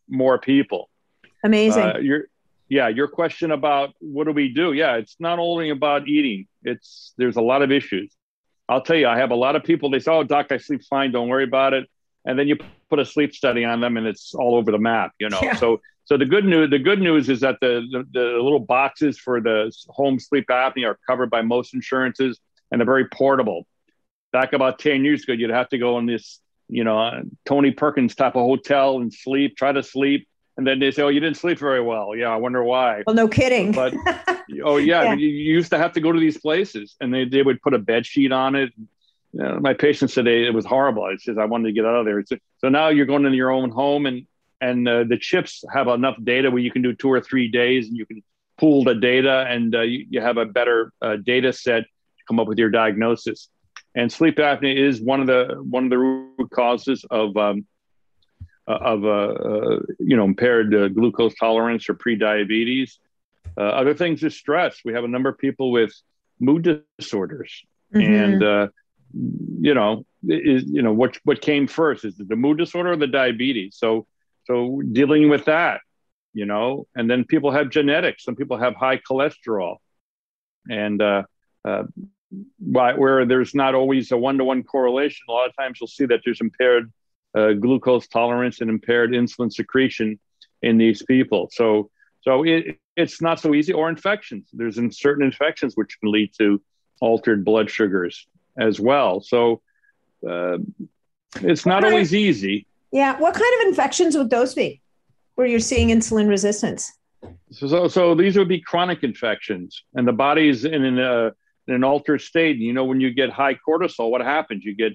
[0.09, 0.91] more people.
[1.43, 1.83] Amazing.
[1.83, 2.25] Uh, your
[2.69, 4.73] yeah, your question about what do we do?
[4.73, 6.47] Yeah, it's not only about eating.
[6.63, 8.15] It's there's a lot of issues.
[8.69, 9.91] I'll tell you, I have a lot of people.
[9.91, 11.13] They say, "Oh, doc, I sleep fine.
[11.13, 11.89] Don't worry about it."
[12.25, 12.57] And then you
[12.89, 15.13] put a sleep study on them, and it's all over the map.
[15.19, 15.41] You know.
[15.43, 15.55] Yeah.
[15.57, 19.19] So so the good news the good news is that the, the the little boxes
[19.19, 22.41] for the home sleep apnea are covered by most insurances
[22.75, 23.67] and they're very portable.
[24.33, 28.17] Back about 10 years ago, you'd have to go in this, you know, Tony Perkins
[28.17, 30.27] type of hotel and sleep, try to sleep.
[30.57, 33.03] and then they say, "Oh, you didn't sleep very well." Yeah, I wonder why.
[33.07, 33.73] Well, no kidding.
[33.73, 33.95] But
[34.65, 35.15] oh yeah, yeah.
[35.15, 37.75] You, you, used to have to go to these places, and they they would put
[37.75, 38.73] a bed sheet on it.
[39.33, 41.05] You know, my patients said they, it was horrible.
[41.05, 42.23] I says I wanted to get out of there.
[42.25, 44.27] So, so now you're going into your own home, and
[44.61, 47.89] and uh, the chips have enough data where you can do two or three days,
[47.89, 48.23] and you can
[48.59, 51.85] pool the data, and uh, you, you, have a better uh, data set
[52.27, 53.49] come up with your diagnosis.
[53.95, 57.67] And sleep apnea is one of the one of the root causes of um,
[58.67, 62.99] uh, of uh, uh, you know impaired glucose tolerance or pre-diabetes.
[63.59, 64.81] other things is stress.
[64.85, 65.93] We have a number of people with
[66.41, 67.63] mood disorders,
[67.95, 68.13] mm-hmm.
[68.13, 68.69] and uh,
[69.61, 72.97] you know is you know what what came first is it the mood disorder or
[72.97, 73.77] the diabetes?
[73.77, 74.07] So
[74.47, 75.81] so dealing with that,
[76.33, 78.25] you know, and then people have genetics.
[78.25, 79.77] Some people have high cholesterol,
[80.71, 81.25] and uh,
[81.65, 81.85] uh,
[82.59, 85.25] where there's not always a one-to-one correlation.
[85.29, 86.93] A lot of times you'll see that there's impaired
[87.37, 90.19] uh, glucose tolerance and impaired insulin secretion
[90.63, 91.49] in these people.
[91.53, 91.91] So,
[92.23, 93.73] so it, it's not so easy.
[93.73, 94.49] Or infections.
[94.53, 96.61] There's in certain infections which can lead to
[97.01, 98.27] altered blood sugars
[98.59, 99.21] as well.
[99.21, 99.61] So,
[100.29, 100.59] uh,
[101.43, 102.67] it's not always easy.
[102.93, 103.19] Yeah.
[103.19, 104.81] What kind of infections would those be
[105.35, 106.93] where you're seeing insulin resistance?
[107.51, 111.31] So, so, so these would be chronic infections, and the body's in an, uh,
[111.67, 112.57] in an altered state.
[112.57, 114.65] You know, when you get high cortisol, what happens?
[114.65, 114.93] You get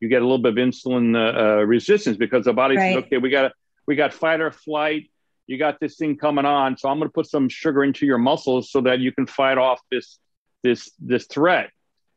[0.00, 2.94] you get a little bit of insulin uh, uh, resistance because the body right.
[2.94, 3.52] says, okay, we got
[3.86, 5.10] we got fight or flight.
[5.46, 8.18] You got this thing coming on, so I'm going to put some sugar into your
[8.18, 10.18] muscles so that you can fight off this
[10.62, 11.70] this this threat.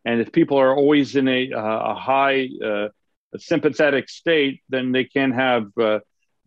[0.04, 2.89] And if people are always in a, uh, a high uh,
[3.34, 6.00] a sympathetic state, then they can have uh,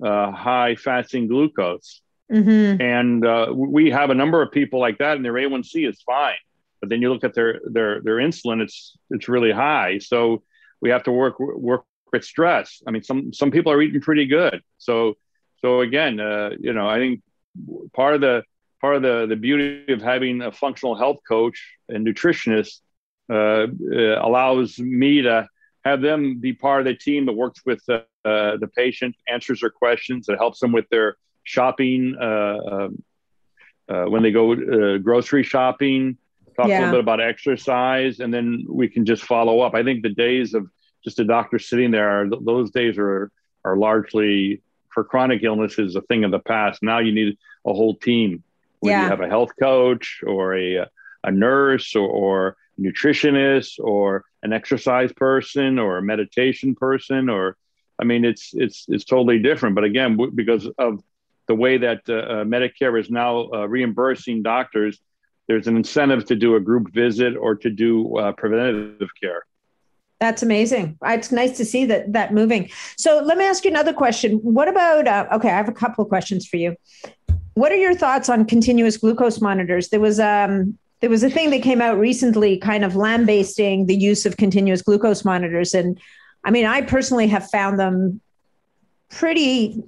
[0.03, 2.01] uh, high fasting glucose.
[2.33, 2.83] Mm-hmm.
[2.83, 6.37] And uh, we have a number of people like that, and their A1C is fine.
[6.81, 9.99] But then you look at their their their insulin; it's it's really high.
[9.99, 10.43] So
[10.81, 12.83] we have to work work with stress.
[12.87, 14.63] I mean, some some people are eating pretty good.
[14.79, 15.15] So
[15.61, 17.23] so again, uh, you know, I think
[17.93, 18.45] part of the
[18.81, 21.59] part of the the beauty of having a functional health coach
[21.89, 22.81] and nutritionist
[23.31, 25.47] uh, uh, allows me to
[25.85, 29.71] have them be part of the team that works with uh, the patient, answers their
[29.71, 33.03] questions, that helps them with their shopping uh, um,
[33.89, 36.17] uh, when they go grocery shopping
[36.59, 36.79] talk yeah.
[36.79, 39.75] a little bit about exercise, and then we can just follow up.
[39.75, 40.69] I think the days of
[41.05, 43.31] just a doctor sitting there, those days are
[43.65, 46.83] are largely for chronic illnesses a thing of the past.
[46.83, 48.43] Now you need a whole team.
[48.81, 49.05] Where yeah.
[49.05, 50.87] you have a health coach or a
[51.25, 57.57] a nurse or, or nutritionist or an exercise person or a meditation person or
[58.01, 59.75] I mean it's it's it's totally different.
[59.75, 61.03] But again, because of
[61.49, 65.01] the way that uh, uh, Medicare is now uh, reimbursing doctors,
[65.49, 69.45] there's an incentive to do a group visit or to do uh, preventative care.
[70.21, 70.99] That's amazing.
[71.05, 72.71] It's nice to see that that moving.
[72.97, 74.39] So let me ask you another question.
[74.39, 75.07] What about?
[75.07, 76.77] Uh, okay, I have a couple of questions for you.
[77.55, 79.89] What are your thoughts on continuous glucose monitors?
[79.89, 83.95] There was um, there was a thing that came out recently, kind of lambasting the
[83.95, 85.99] use of continuous glucose monitors, and
[86.45, 88.21] I mean, I personally have found them
[89.09, 89.85] pretty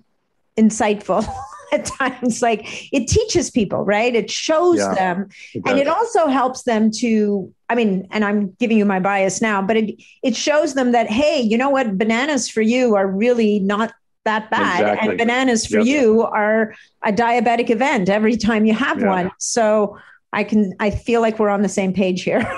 [0.56, 1.26] insightful.
[1.72, 4.14] at times like it teaches people right?
[4.14, 5.28] It shows yeah, them.
[5.54, 9.40] it and it also helps them to i mean and i'm giving you my bias
[9.40, 11.96] now but it it shows them that hey you know what?
[11.98, 13.92] Bananas for you are really not
[14.24, 15.08] that bad exactly.
[15.08, 15.86] and bananas for yep.
[15.86, 19.08] you are a diabetic event every time you have yeah.
[19.08, 19.30] one.
[19.38, 19.98] So
[20.32, 22.50] i can i feel like we're on the same page here.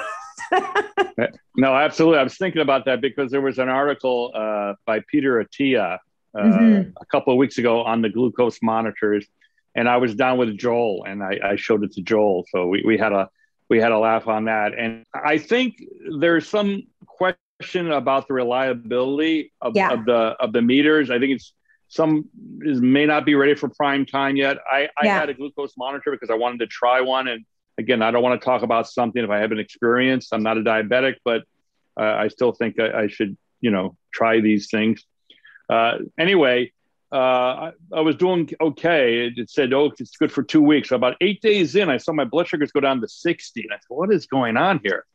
[1.56, 2.18] No absolutely.
[2.18, 5.98] I was thinking about that because there was an article uh, by peter attia
[6.36, 6.90] uh, mm-hmm.
[7.00, 9.26] a couple of weeks ago on the glucose monitors,
[9.74, 12.82] and I was down with Joel, and I, I showed it to Joel, so we,
[12.84, 13.28] we had a
[13.68, 15.82] we had a laugh on that, and I think
[16.18, 19.92] there's some question about the reliability of, yeah.
[19.92, 21.10] of the of the meters.
[21.10, 21.54] I think it's
[21.88, 22.28] some
[22.62, 24.58] is may not be ready for prime time yet.
[24.70, 25.20] I, I yeah.
[25.20, 27.44] had a glucose monitor because I wanted to try one, and
[27.78, 30.32] again, I don't want to talk about something if I haven't experienced.
[30.32, 31.42] I'm not a diabetic, but
[31.98, 35.04] uh, I still think I, I, should, you know, try these things.
[35.72, 36.70] Uh, anyway,
[37.10, 39.26] uh, I, I, was doing okay.
[39.26, 40.90] It, it, said, oh, it's good for two weeks.
[40.90, 43.62] So about eight days in, I saw my blood sugars go down to 60.
[43.62, 45.06] And I said, what is going on here?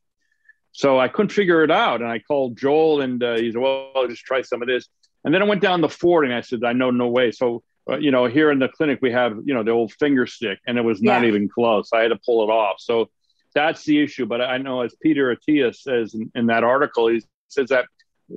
[0.71, 2.01] So I couldn't figure it out.
[2.01, 4.87] And I called Joel and uh, he said, well, I'll just try some of this.
[5.23, 7.31] And then I went down the 40 and I said, I know, no way.
[7.31, 10.25] So, uh, you know, here in the clinic, we have, you know, the old finger
[10.25, 11.27] stick and it was not yeah.
[11.27, 11.89] even close.
[11.93, 12.77] I had to pull it off.
[12.79, 13.09] So
[13.53, 14.25] that's the issue.
[14.25, 17.85] But I know, as Peter Attia says in, in that article, he says that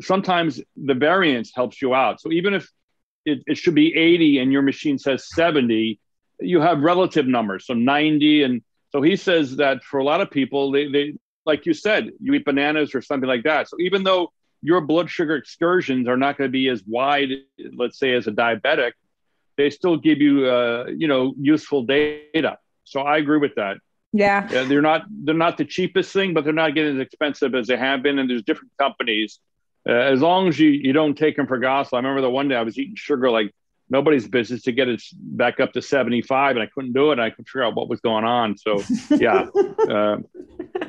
[0.00, 2.20] sometimes the variance helps you out.
[2.20, 2.68] So even if
[3.24, 5.98] it, it, should be 80 and your machine says 70,
[6.40, 7.66] you have relative numbers.
[7.66, 8.44] So 90.
[8.44, 11.14] And so he says that for a lot of people, they, they
[11.46, 13.68] like you said, you eat bananas or something like that.
[13.68, 14.32] So even though
[14.62, 17.30] your blood sugar excursions are not going to be as wide,
[17.74, 18.92] let's say, as a diabetic,
[19.56, 22.58] they still give you uh, you know useful data.
[22.84, 23.78] So I agree with that.
[24.12, 24.48] Yeah.
[24.50, 24.64] yeah.
[24.64, 27.76] they're not they're not the cheapest thing, but they're not getting as expensive as they
[27.76, 28.18] have been.
[28.18, 29.40] And there's different companies.
[29.88, 31.96] Uh, as long as you you don't take them for gospel.
[31.96, 33.54] I remember the one day I was eating sugar like
[33.90, 37.14] nobody's business to get it back up to 75 and I couldn't do it.
[37.14, 38.56] And I couldn't figure out what was going on.
[38.56, 39.46] So yeah,
[39.88, 40.18] uh,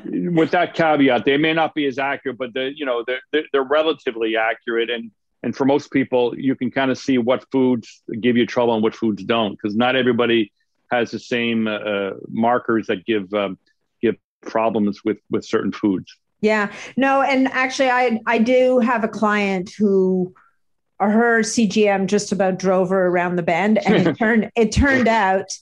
[0.04, 4.36] with that caveat, they may not be as accurate, but you know, they're, they're relatively
[4.36, 4.88] accurate.
[4.88, 5.10] And,
[5.42, 8.82] and for most people, you can kind of see what foods give you trouble and
[8.82, 10.52] what foods don't, because not everybody
[10.92, 13.58] has the same uh, markers that give, um,
[14.00, 16.16] give problems with, with certain foods.
[16.42, 20.34] Yeah, no, and actually, I I do have a client who
[20.98, 25.06] uh, her CGM just about drove her around the bend, and it turned it turned
[25.06, 25.56] out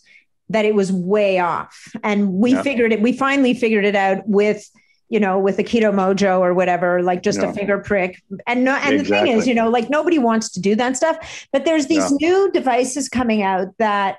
[0.49, 2.63] that it was way off, and we yeah.
[2.63, 3.03] figured it.
[3.03, 4.69] We finally figured it out with
[5.11, 7.51] you know with a keto mojo or whatever like just no.
[7.51, 9.03] a finger prick and no and exactly.
[9.03, 12.13] the thing is you know like nobody wants to do that stuff but there's these
[12.13, 14.19] new devices coming out that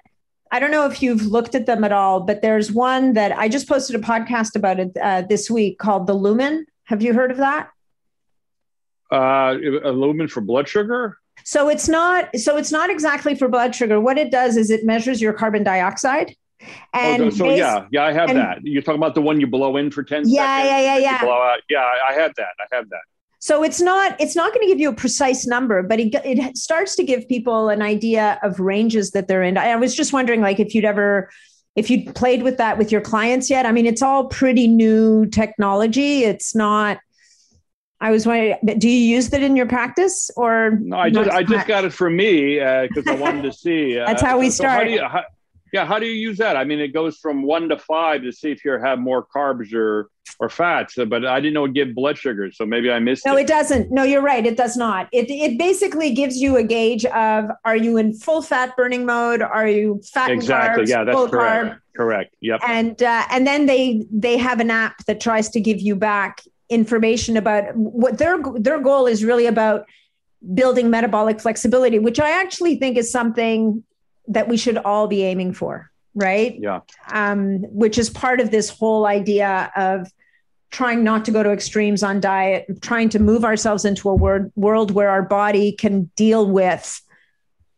[0.51, 3.47] I don't know if you've looked at them at all, but there's one that I
[3.47, 6.65] just posted a podcast about it uh, this week called the Lumen.
[6.85, 7.69] Have you heard of that?
[9.11, 11.17] Uh, a lumen for blood sugar.
[11.43, 12.37] So it's not.
[12.37, 13.99] So it's not exactly for blood sugar.
[13.99, 16.35] What it does is it measures your carbon dioxide.
[16.93, 18.59] And oh, so based, yeah, yeah, I have and, that.
[18.63, 20.69] You're talking about the one you blow in for ten yeah, seconds.
[20.69, 21.23] Yeah, yeah, yeah, yeah.
[21.23, 21.59] Blow out.
[21.69, 22.53] Yeah, I have that.
[22.59, 23.01] I have that.
[23.41, 26.57] So it's not it's not going to give you a precise number, but it, it
[26.57, 29.57] starts to give people an idea of ranges that they're in.
[29.57, 31.31] I was just wondering, like, if you'd ever
[31.75, 33.65] if you'd played with that with your clients yet.
[33.65, 36.23] I mean, it's all pretty new technology.
[36.23, 36.99] It's not.
[37.99, 40.77] I was wondering, do you use that in your practice or?
[40.79, 43.97] No, I just I just got it for me because uh, I wanted to see.
[43.97, 44.87] Uh, That's how we so start.
[44.87, 45.21] So
[45.71, 46.57] yeah, how do you use that?
[46.57, 49.73] I mean, it goes from one to five to see if you have more carbs
[49.73, 50.09] or
[50.39, 53.33] or fats, but I didn't know it give blood sugar, so maybe I missed no,
[53.33, 53.35] it.
[53.35, 53.91] No, it doesn't.
[53.91, 54.45] No, you're right.
[54.45, 55.07] It does not.
[55.11, 59.41] It it basically gives you a gauge of are you in full fat burning mode?
[59.41, 60.83] Are you fat exactly?
[60.83, 61.65] Carbs, yeah, that's correct.
[61.65, 61.79] Carb?
[61.95, 62.35] Correct.
[62.41, 62.59] Yep.
[62.67, 66.41] And uh, and then they they have an app that tries to give you back
[66.69, 69.85] information about what their their goal is really about
[70.53, 73.83] building metabolic flexibility, which I actually think is something
[74.27, 76.57] that we should all be aiming for right?
[76.59, 76.81] Yeah.
[77.11, 80.07] Um, which is part of this whole idea of
[80.71, 84.51] trying not to go to extremes on diet, trying to move ourselves into a word,
[84.55, 87.01] world where our body can deal with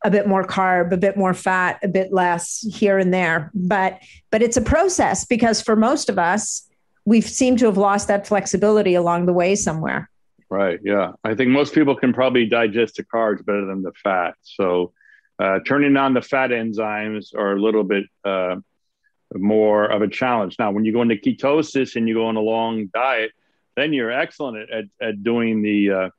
[0.06, 3.50] a bit more carb, a bit more fat, a bit less here and there.
[3.54, 4.00] But
[4.32, 6.68] but it's a process because for most of us,
[7.06, 10.10] we've seemed to have lost that flexibility along the way somewhere.
[10.50, 10.80] Right.
[10.84, 11.14] Yeah.
[11.24, 14.36] I think most people can probably digest the carbs better than the fat.
[14.44, 14.94] So
[15.40, 18.56] uh, turning on the fat enzymes are a little bit uh,
[19.34, 20.58] more of a challenge.
[20.60, 23.32] Now, when you go into ketosis and you go on a long diet,
[23.76, 26.10] then you're excellent at, at, doing the uh,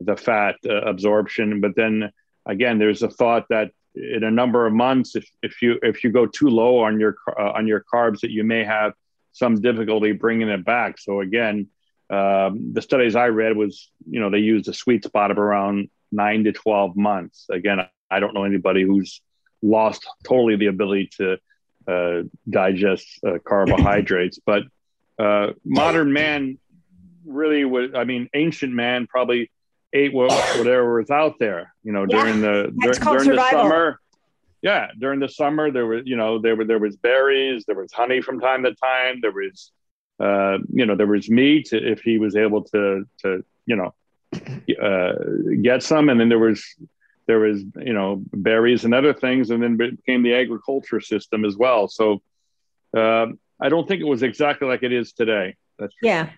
[0.00, 1.60] the fat uh, absorption.
[1.60, 2.10] But then
[2.44, 6.10] again, there's a thought that in a number of months, if, if you if you
[6.10, 8.92] go too low on your uh, on your carbs, that you may have
[9.32, 10.98] some difficulty bringing it back.
[10.98, 11.68] So again,
[12.10, 15.88] um, the studies I read was you know they used a sweet spot of around
[16.10, 17.46] nine to twelve months.
[17.50, 19.20] Again, I don't know anybody who's
[19.62, 21.38] lost totally the ability to
[21.88, 24.38] uh, digest uh, carbohydrates.
[24.44, 24.64] But
[25.18, 26.58] uh, modern man
[27.24, 29.50] really was, I mean, ancient man probably
[29.92, 32.20] ate whatever was out there, you know, yeah.
[32.20, 33.34] during the dur- during survival.
[33.34, 34.00] the summer.
[34.62, 37.92] Yeah, during the summer there was, you know, there were there was berries, there was
[37.92, 39.70] honey from time to time, there was,
[40.18, 43.94] uh, you know, there was meat if he was able to to you know
[44.82, 45.12] uh,
[45.62, 46.64] get some, and then there was
[47.26, 51.56] there was you know berries and other things and then became the agriculture system as
[51.56, 51.88] well.
[51.88, 52.22] So
[52.96, 53.26] uh,
[53.60, 55.56] i don't think it was exactly like it is today.
[55.78, 56.30] That's yeah.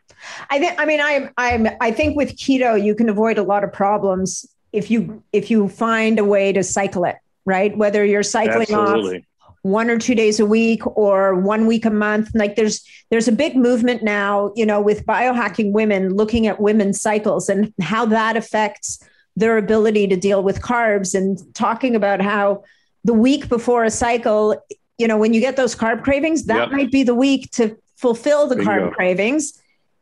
[0.51, 3.63] i think i mean i'm i'm i think with keto you can avoid a lot
[3.63, 7.17] of problems if you if you find a way to cycle it
[7.49, 7.77] right?
[7.77, 9.19] Whether you're cycling Absolutely.
[9.19, 13.27] off one or two days a week or one week a month like there's there's
[13.27, 18.07] a big movement now you know with biohacking women looking at women's cycles and how
[18.07, 19.01] that affects
[19.39, 22.65] their ability to deal with carbs and talking about how
[23.05, 24.57] the week before a cycle,
[24.99, 26.71] you know, when you get those carb cravings, that yep.
[26.71, 28.71] might be the week to fulfill the Bingo.
[28.71, 29.61] carb cravings.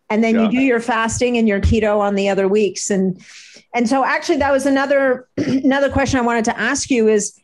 [0.08, 0.44] And then yeah.
[0.44, 2.90] you do your fasting and your keto on the other weeks.
[2.90, 3.22] And
[3.74, 7.38] and so actually that was another another question I wanted to ask you is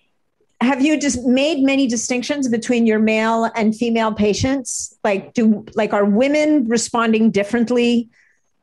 [0.60, 4.96] have you just made many distinctions between your male and female patients?
[5.04, 8.08] Like do like are women responding differently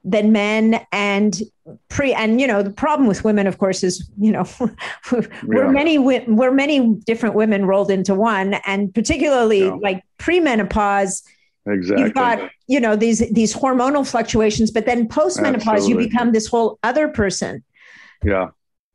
[0.04, 1.42] than men and
[1.90, 4.46] pre and you know the problem with women of course is you know
[5.12, 5.72] we're yeah.
[5.72, 9.78] many we're many different women rolled into one and particularly yeah.
[9.82, 11.24] like premenopause
[11.66, 16.04] exactly you've got you know these these hormonal fluctuations but then postmenopause Absolutely.
[16.04, 17.64] you become this whole other person
[18.24, 18.50] yeah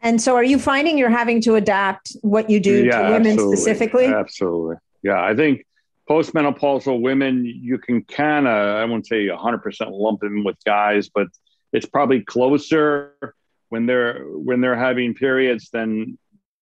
[0.05, 3.33] And so, are you finding you're having to adapt what you do yeah, to women
[3.33, 3.57] absolutely.
[3.57, 4.07] specifically?
[4.07, 4.77] Absolutely.
[5.03, 5.65] Yeah, I think
[6.09, 11.29] postmenopausal women, you can kind of, I won't say 100% lump them with guys, but
[11.73, 13.35] it's probably closer
[13.69, 15.71] when they're when they're having periods.
[15.73, 16.19] Then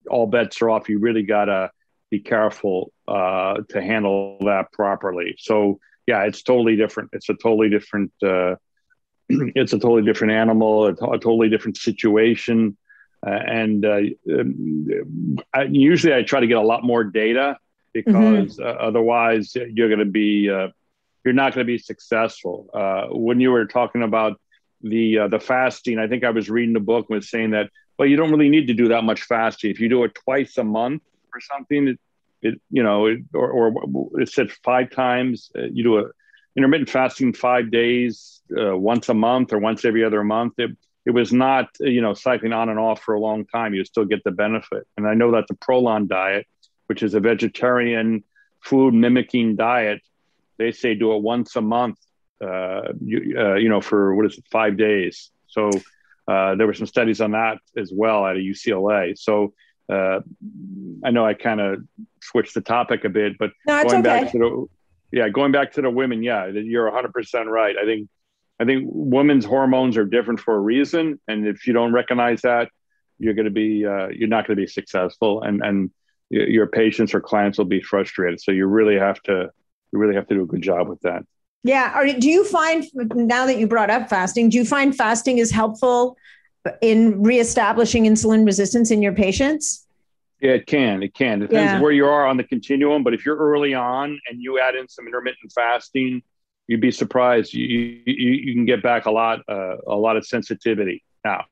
[0.09, 0.88] all bets are off.
[0.88, 1.70] You really gotta
[2.11, 5.34] be careful uh, to handle that properly.
[5.38, 7.11] So yeah, it's totally different.
[7.12, 8.12] It's a totally different.
[8.22, 8.57] Uh,
[9.28, 10.86] it's a totally different animal.
[10.86, 12.76] A, a totally different situation.
[13.24, 14.01] Uh, and uh,
[14.32, 17.57] um, I, usually I try to get a lot more data
[17.93, 18.76] because mm-hmm.
[18.80, 20.68] otherwise you're going to be uh,
[21.24, 22.68] you're not going to be successful.
[22.74, 24.40] Uh, when you were talking about
[24.80, 28.16] the the fasting, I think I was reading the book was saying that well, you
[28.16, 29.70] don't really need to do that much fasting.
[29.70, 32.01] If you do it twice a month or something, it,
[32.40, 35.51] it you know, it, or, or it said five times.
[35.55, 36.05] You do a
[36.57, 40.55] intermittent fasting five days, uh, once a month or once every other month.
[40.59, 43.74] It, it was not you know cycling on and off for a long time.
[43.74, 46.47] You still get the benefit, and I know that the Prolon diet
[46.93, 48.22] which is a vegetarian
[48.61, 50.03] food mimicking diet.
[50.59, 51.97] They say do it once a month,
[52.45, 55.30] uh, you, uh, you know, for what is it, five days.
[55.47, 55.70] So
[56.28, 59.16] uh, there were some studies on that as well at a UCLA.
[59.18, 59.55] So
[59.90, 60.20] uh,
[61.03, 61.82] I know I kind of
[62.20, 64.03] switched the topic a bit, but no, going okay.
[64.03, 64.66] back to the
[65.18, 67.74] yeah, going back to the women, yeah, you're 100 percent right.
[67.78, 68.11] I think
[68.61, 72.68] I think women's hormones are different for a reason, and if you don't recognize that,
[73.18, 75.43] you're going to be uh, you're not going to be successful.
[75.43, 75.90] And and
[76.33, 78.41] your patients or clients will be frustrated.
[78.41, 79.51] So you really have to
[79.93, 81.24] you really have to do a good job with that.
[81.62, 81.93] Yeah.
[81.95, 85.51] Are, do you find now that you brought up fasting, do you find fasting is
[85.51, 86.16] helpful
[86.80, 89.87] in reestablishing insulin resistance in your patients?
[90.41, 91.03] Yeah, it can.
[91.03, 91.43] It can.
[91.43, 91.80] It depends yeah.
[91.80, 93.05] where you are on the continuum.
[93.05, 96.22] But if you're early on and you add in some intermittent fasting,
[96.66, 97.53] you'd be surprised.
[97.53, 101.05] You you, you can get back a lot uh, a lot of sensitivity.
[101.24, 101.45] Now,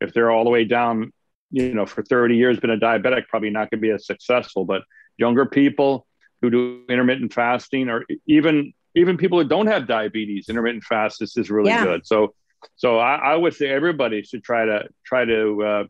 [0.00, 1.12] if they're all the way down
[1.54, 4.64] you know, for 30 years been a diabetic, probably not going to be as successful.
[4.64, 4.82] But
[5.16, 6.04] younger people
[6.42, 11.36] who do intermittent fasting, or even even people who don't have diabetes, intermittent fast this
[11.36, 11.84] is really yeah.
[11.84, 12.06] good.
[12.06, 12.34] So,
[12.74, 15.84] so I, I, would say everybody should try to try to uh,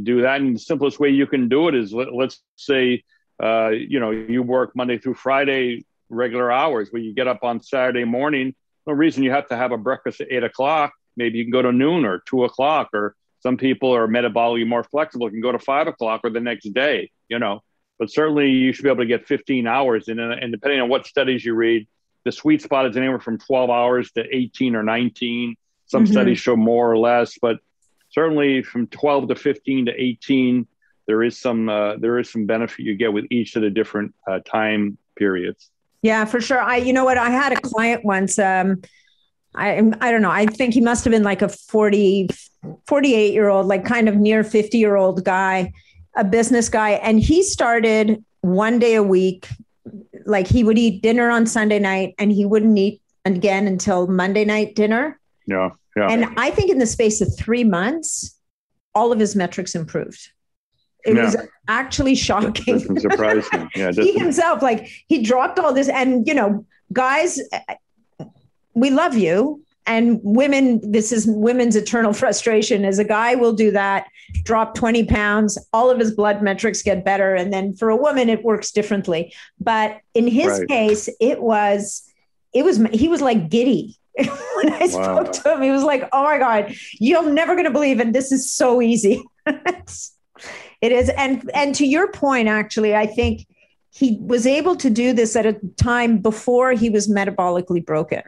[0.00, 0.40] do that.
[0.40, 3.04] And the simplest way you can do it is let, us say,
[3.42, 7.62] uh, you know, you work Monday through Friday regular hours, where you get up on
[7.62, 8.56] Saturday morning.
[8.88, 10.92] No reason you have to have a breakfast at eight o'clock.
[11.16, 13.14] Maybe you can go to noon or two o'clock or
[13.46, 17.12] some people are metabolically more flexible, can go to five o'clock or the next day,
[17.28, 17.62] you know.
[17.96, 20.08] But certainly you should be able to get 15 hours.
[20.08, 21.86] And, and depending on what studies you read,
[22.24, 25.54] the sweet spot is anywhere from 12 hours to 18 or 19.
[25.86, 26.12] Some mm-hmm.
[26.12, 27.58] studies show more or less, but
[28.10, 30.66] certainly from 12 to 15 to 18,
[31.06, 34.12] there is some uh, there is some benefit you get with each of the different
[34.28, 35.70] uh, time periods.
[36.02, 36.60] Yeah, for sure.
[36.60, 38.40] I you know what I had a client once.
[38.40, 38.82] Um,
[39.56, 40.30] I I don't know.
[40.30, 42.28] I think he must have been like a 40
[42.86, 45.72] 48 year old, like kind of near 50 year old guy,
[46.16, 46.90] a business guy.
[46.92, 49.48] And he started one day a week.
[50.24, 54.44] Like he would eat dinner on Sunday night and he wouldn't eat again until Monday
[54.44, 55.20] night dinner.
[55.46, 55.70] Yeah.
[55.96, 56.08] Yeah.
[56.10, 58.36] And I think in the space of three months,
[58.94, 60.30] all of his metrics improved.
[61.04, 61.24] It yeah.
[61.24, 61.36] was
[61.68, 62.80] actually shocking.
[62.98, 63.70] surprising.
[63.76, 63.92] Yeah.
[63.92, 65.88] he himself, like he dropped all this.
[65.88, 67.40] And, you know, guys,
[68.76, 69.62] we love you.
[69.88, 74.06] And women this is women's eternal frustration is a guy will do that
[74.42, 77.34] drop 20 pounds all of his blood metrics get better.
[77.34, 79.34] And then for a woman it works differently.
[79.58, 80.68] But in his right.
[80.68, 82.02] case it was
[82.52, 83.98] it was he was like giddy.
[84.56, 84.86] When i wow.
[84.86, 88.14] spoke to him he was like oh my god you're never going to believe and
[88.14, 89.24] this is so easy.
[90.82, 91.08] It is.
[91.08, 93.46] And and to your point actually i think
[93.90, 98.22] he was able to do this at a time before he was metabolically broken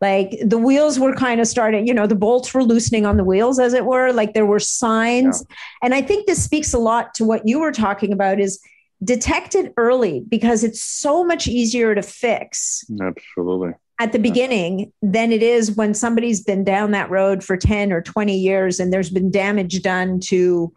[0.00, 3.24] like the wheels were kind of starting you know the bolts were loosening on the
[3.24, 4.12] wheels as it were.
[4.12, 5.44] Like there were signs.
[5.48, 5.56] Yeah.
[5.82, 8.60] and i think this speaks a lot to what you were talking about is
[9.02, 13.72] detect it early because it's so much easier to fix absolutely.
[13.98, 18.02] at the beginning than it is when somebody's been down that road for 10 or
[18.02, 20.70] 20 years and there's been damage done to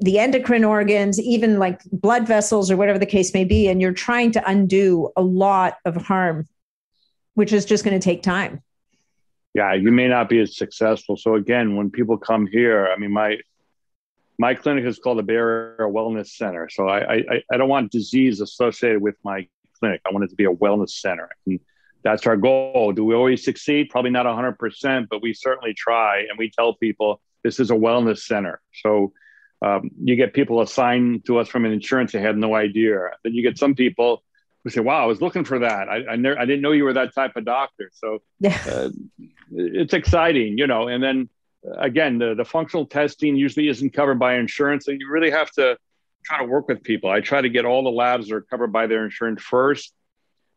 [0.00, 3.92] the endocrine organs, even like blood vessels or whatever the case may be, and you're
[3.92, 6.46] trying to undo a lot of harm
[7.34, 8.62] which is just going to take time.
[9.54, 11.16] Yeah, you may not be as successful.
[11.16, 13.38] So again, when people come here, I mean, my
[14.36, 16.68] my clinic is called the Area Wellness Center.
[16.70, 19.46] So I, I I don't want disease associated with my
[19.78, 20.00] clinic.
[20.06, 21.28] I want it to be a wellness center.
[21.46, 21.60] And
[22.02, 22.92] that's our goal.
[22.92, 23.90] Do we always succeed?
[23.90, 26.20] Probably not 100%, but we certainly try.
[26.28, 28.60] And we tell people this is a wellness center.
[28.72, 29.12] So
[29.62, 33.10] um, you get people assigned to us from an insurance, they have no idea.
[33.22, 34.23] Then you get some people
[34.64, 35.88] we say, "Wow, I was looking for that.
[35.88, 38.60] I I, never, I didn't know you were that type of doctor." So yeah.
[38.70, 38.88] uh,
[39.50, 40.88] it's exciting, you know.
[40.88, 41.28] And then
[41.78, 44.84] again, the, the functional testing usually isn't covered by insurance.
[44.84, 45.76] So you really have to
[46.24, 47.10] try to work with people.
[47.10, 49.92] I try to get all the labs that are covered by their insurance first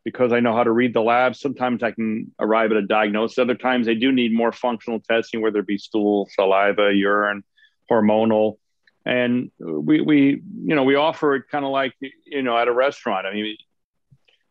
[0.04, 1.40] because I know how to read the labs.
[1.40, 3.38] Sometimes I can arrive at a diagnosis.
[3.38, 7.44] Other times they do need more functional testing, whether it be stool, saliva, urine,
[7.92, 8.58] hormonal.
[9.06, 11.94] And we, we you know, we offer it kind of like,
[12.26, 13.26] you know, at a restaurant.
[13.26, 13.58] I mean,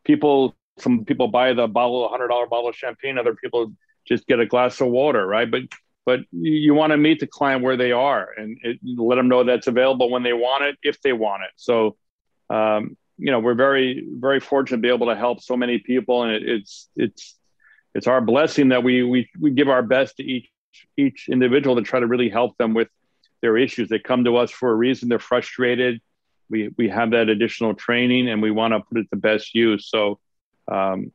[0.07, 3.19] people, some people buy the bottle, a $100 bottle of champagne.
[3.19, 3.73] Other people
[4.07, 5.51] just get a glass of water, right?
[5.51, 5.63] But
[6.05, 9.43] but you want to meet the client where they are and it, let them know
[9.43, 11.51] that's available when they want it, if they want it.
[11.57, 11.97] So,
[12.49, 16.23] um, you know, we're very very fortunate to be able to help so many people,
[16.23, 17.35] and it, it's it's
[17.95, 20.49] it's our blessing that we we we give our best to each
[20.97, 22.89] each individual to try to really help them with
[23.43, 23.89] their issues.
[23.89, 25.09] They come to us for a reason.
[25.09, 26.01] They're frustrated.
[26.49, 29.89] We we have that additional training, and we want to put it to best use.
[29.89, 30.19] So.
[30.69, 31.13] Um,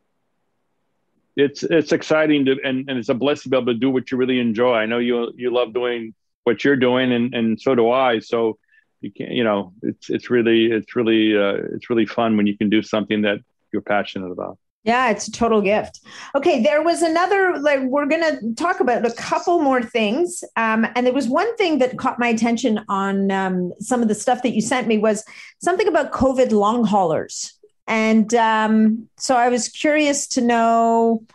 [1.36, 4.12] it's it's exciting to and, and it's a blessing to be able to do what
[4.12, 4.76] you really enjoy.
[4.76, 6.14] I know you you love doing
[6.44, 8.20] what you're doing and, and so do I.
[8.20, 8.58] So
[9.00, 12.58] you can you know it's it's really it's really uh, it's really fun when you
[12.58, 13.40] can do something that
[13.72, 14.58] you're passionate about.
[14.84, 16.02] Yeah, it's a total gift.
[16.34, 20.44] Okay, there was another, like, we're going to talk about a couple more things.
[20.56, 24.16] Um, and there was one thing that caught my attention on um, some of the
[24.16, 25.24] stuff that you sent me was
[25.62, 27.54] something about COVID long haulers.
[27.88, 31.26] And um, so I was curious to know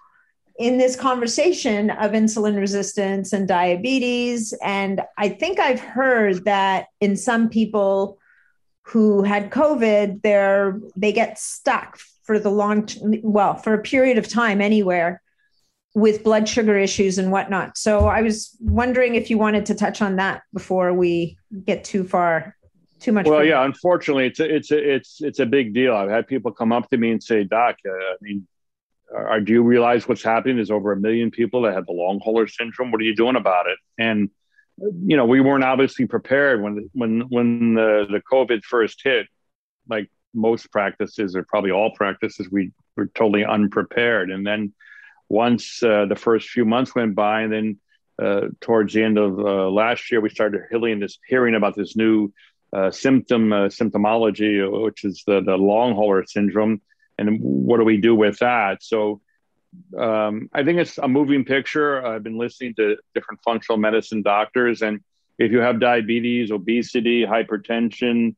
[0.59, 4.55] in this conversation of insulin resistance and diabetes.
[4.61, 8.19] And I think I've heard that in some people
[8.83, 12.89] who had COVID, they're, they get stuck for the long,
[13.23, 15.23] well, for a period of time anywhere
[15.95, 17.79] with blood sugar issues and whatnot.
[17.79, 22.05] So I was wondering if you wanted to touch on that before we get too
[22.05, 22.55] far
[23.01, 23.27] too much.
[23.27, 25.95] Well, yeah, unfortunately, it's a, it's a, it's it's a big deal.
[25.95, 28.47] I've had people come up to me and say, "Doc, uh, I mean,
[29.15, 30.57] are, do you realize what's happening?
[30.57, 32.91] There's over a million people that have the long hauler syndrome.
[32.91, 34.31] What are you doing about it?" And
[34.79, 39.29] you know, we weren't obviously prepared when when when the the COVID first hit.
[39.89, 44.31] Like most practices, or probably all practices, we were totally unprepared.
[44.31, 44.73] And then
[45.29, 47.79] once uh, the first few months went by, and then
[48.23, 51.97] uh, towards the end of uh, last year, we started hearing this, hearing about this
[51.97, 52.33] new
[52.73, 54.53] uh, symptom uh, symptomology,
[54.85, 56.81] which is the the long hauler syndrome,
[57.19, 58.83] and what do we do with that?
[58.83, 59.21] So.
[59.99, 62.03] Um, I think it's a moving picture.
[62.07, 65.01] I've been listening to different functional medicine doctors, and
[65.39, 68.37] if you have diabetes, obesity, hypertension,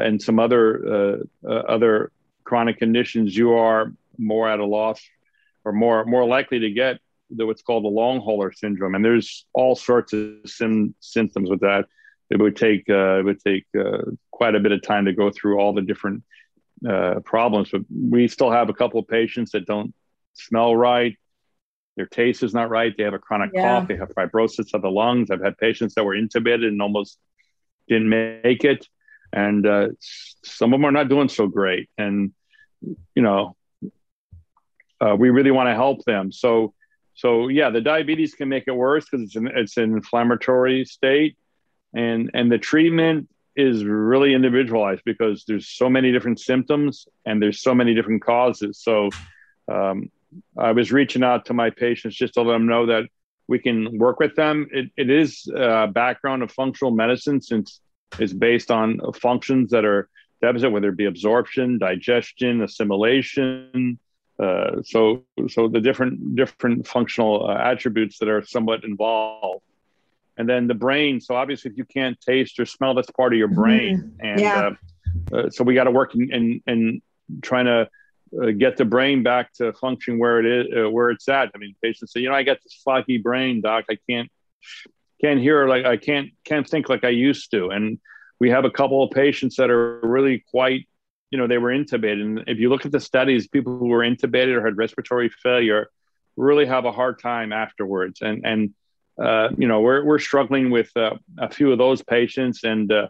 [0.00, 0.64] and some other
[0.94, 2.12] uh, uh, other
[2.44, 5.00] chronic conditions, you are more at a loss
[5.64, 7.00] or more more likely to get
[7.30, 8.94] the, what's called the long hauler syndrome.
[8.94, 11.86] And there's all sorts of sim- symptoms with that
[12.30, 15.30] it would take uh, it would take uh, quite a bit of time to go
[15.30, 16.22] through all the different
[16.88, 17.70] uh, problems.
[17.70, 19.94] But we still have a couple of patients that don't
[20.34, 21.16] smell right.
[21.96, 22.94] Their taste is not right.
[22.94, 23.62] They have a chronic yeah.
[23.62, 23.88] cough.
[23.88, 25.30] They have fibrosis of the lungs.
[25.30, 27.18] I've had patients that were intubated and almost
[27.88, 28.86] didn't make it,
[29.36, 29.88] and uh,
[30.42, 31.88] some of them are not doing so great.
[31.96, 32.32] And
[33.14, 33.54] you know,
[35.00, 36.32] uh, we really want to help them.
[36.32, 36.74] So,
[37.14, 41.36] so yeah, the diabetes can make it worse because it's an it's an inflammatory state
[41.96, 47.60] and and the treatment is really individualized because there's so many different symptoms and there's
[47.60, 49.08] so many different causes so
[49.72, 50.10] um,
[50.58, 53.04] i was reaching out to my patients just to let them know that
[53.48, 57.80] we can work with them it, it is a background of functional medicine since
[58.18, 60.08] it's based on functions that are
[60.42, 63.98] deficit whether it be absorption digestion assimilation
[64.38, 69.62] uh, so so the different different functional uh, attributes that are somewhat involved
[70.36, 71.20] and then the brain.
[71.20, 74.26] So obviously, if you can't taste or smell, that's part of your brain, mm-hmm.
[74.26, 74.70] and yeah.
[75.32, 77.02] uh, uh, so we got to work in, in, in
[77.42, 77.88] trying to
[78.40, 81.50] uh, get the brain back to function where it is, uh, where it's at.
[81.54, 83.86] I mean, patients say, you know, I got this foggy brain, doc.
[83.90, 84.30] I can't
[85.20, 87.98] can't hear like I can't can't think like I used to, and
[88.38, 90.88] we have a couple of patients that are really quite
[91.30, 94.04] you know they were intubated and if you look at the studies people who were
[94.04, 95.90] intubated or had respiratory failure
[96.36, 98.72] really have a hard time afterwards and and
[99.18, 102.64] uh, you know, we're, we're struggling with uh, a few of those patients.
[102.64, 103.08] And, uh,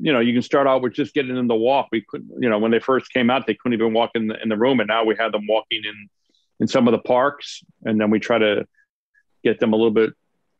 [0.00, 1.88] you know, you can start out with just getting them to walk.
[1.90, 4.40] We couldn't, you know, when they first came out, they couldn't even walk in the,
[4.42, 4.80] in the room.
[4.80, 6.08] And now we have them walking in,
[6.60, 7.64] in some of the parks.
[7.84, 8.66] And then we try to
[9.42, 10.12] get them a little bit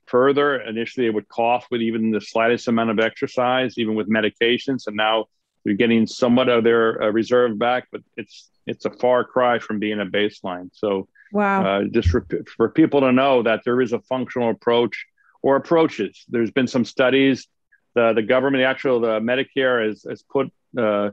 [0.09, 0.61] further.
[0.61, 4.87] Initially, they would cough with even the slightest amount of exercise, even with medications.
[4.87, 5.27] And now
[5.65, 9.79] we're getting somewhat of their uh, reserve back, but it's, it's a far cry from
[9.79, 10.71] being a baseline.
[10.73, 11.65] So, Wow.
[11.65, 15.07] Uh, just for, for people to know that there is a functional approach
[15.43, 16.25] or approaches.
[16.29, 17.47] There's been some studies.
[17.95, 21.11] The, the government, the actual the Medicare has, has put, uh,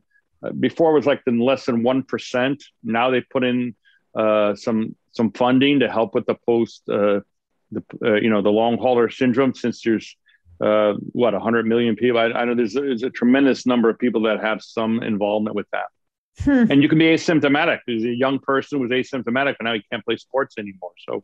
[0.59, 2.63] before it was like in less than 1%.
[2.83, 3.75] Now they put in
[4.15, 7.21] uh, some, some funding to help with the post uh,
[7.71, 10.15] the uh, you know the long hauler syndrome since there's
[10.61, 14.21] uh, what 100 million people I, I know there's, there's, a tremendous number of people
[14.21, 15.87] that have some involvement with that
[16.39, 16.71] hmm.
[16.71, 20.03] and you can be asymptomatic there's a young person who's asymptomatic and now he can't
[20.05, 21.23] play sports anymore so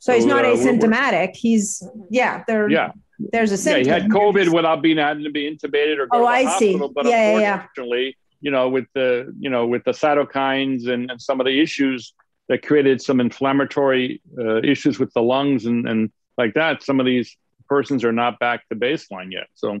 [0.00, 2.92] so, so he's not uh, asymptomatic we're, he's yeah there yeah
[3.32, 3.86] there's a symptom.
[3.86, 6.44] yeah he had covid without being having to be intubated or go oh, to I
[6.44, 6.92] hospital see.
[6.94, 8.12] but yeah, unfortunately yeah.
[8.42, 12.14] you know with the you know with the cytokines and, and some of the issues
[12.48, 16.82] that created some inflammatory uh, issues with the lungs and, and like that.
[16.82, 17.36] Some of these
[17.68, 19.48] persons are not back to baseline yet.
[19.54, 19.80] So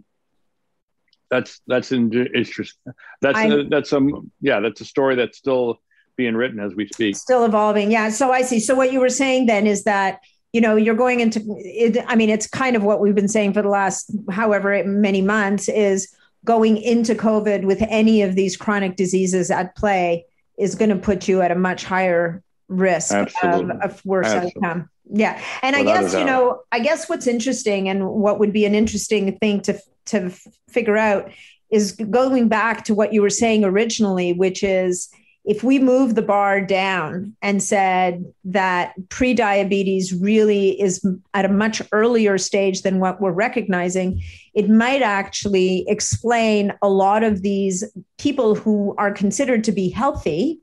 [1.30, 2.92] that's that's interesting.
[3.20, 5.80] That's a, that's some yeah that's a story that's still
[6.16, 7.16] being written as we speak.
[7.16, 7.90] Still evolving.
[7.90, 8.10] Yeah.
[8.10, 8.60] So I see.
[8.60, 10.20] So what you were saying then is that
[10.52, 13.52] you know you're going into it, i mean it's kind of what we've been saying
[13.52, 16.14] for the last however many months is
[16.44, 20.24] going into covid with any of these chronic diseases at play
[20.58, 24.62] is going to put you at a much higher risk of, of, worse Absolutely.
[24.62, 24.90] outcome.
[25.10, 25.42] Yeah.
[25.62, 29.36] And I guess, you know, I guess what's interesting and what would be an interesting
[29.38, 30.30] thing to, to
[30.68, 31.32] figure out
[31.70, 35.08] is going back to what you were saying originally, which is
[35.44, 41.02] if we move the bar down and said that pre-diabetes really is
[41.32, 47.22] at a much earlier stage than what we're recognizing, it might actually explain a lot
[47.22, 47.82] of these
[48.18, 50.60] people who are considered to be healthy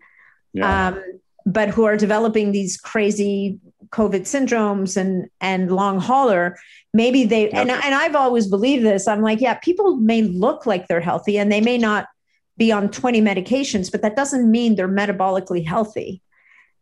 [0.54, 0.90] yeah.
[0.90, 1.04] um,
[1.46, 6.58] but who are developing these crazy COVID syndromes and and long hauler,
[6.94, 7.54] maybe they yep.
[7.54, 9.08] and and I've always believed this.
[9.08, 12.08] I'm like, yeah, people may look like they're healthy and they may not
[12.58, 16.22] be on 20 medications, but that doesn't mean they're metabolically healthy.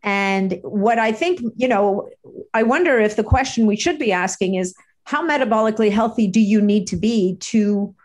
[0.03, 2.09] And what I think, you know,
[2.53, 6.61] I wonder if the question we should be asking is how metabolically healthy do you
[6.61, 7.95] need to be to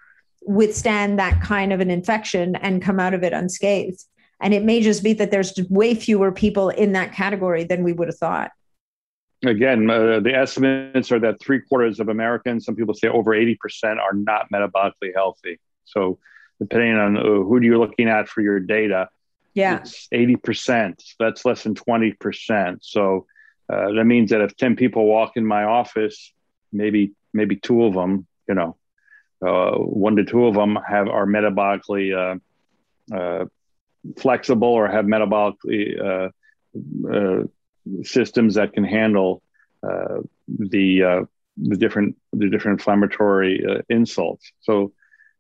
[0.43, 4.05] withstand that kind of an infection and come out of it unscathed?
[4.41, 7.93] And it may just be that there's way fewer people in that category than we
[7.93, 8.53] would have thought.
[9.45, 13.57] Again, uh, the estimates are that three quarters of Americans, some people say over 80%,
[13.99, 15.61] are not metabolically healthy.
[15.85, 16.19] So,
[16.61, 19.09] depending on uh, who you're looking at for your data,
[19.55, 21.03] yeah, it's 80%.
[21.21, 22.79] That's less than 20%.
[22.83, 23.27] So,
[23.73, 26.33] uh, that means that if 10 people walk in my office,
[26.73, 28.77] maybe maybe two of them, you know,
[29.41, 33.45] uh, one to two of them have are metabolically uh, uh,
[34.17, 36.29] flexible or have metabolically uh,
[37.13, 37.45] uh,
[38.03, 39.43] systems that can handle
[39.83, 41.25] uh, the uh,
[41.57, 44.53] the different the different inflammatory uh, insults.
[44.61, 44.93] So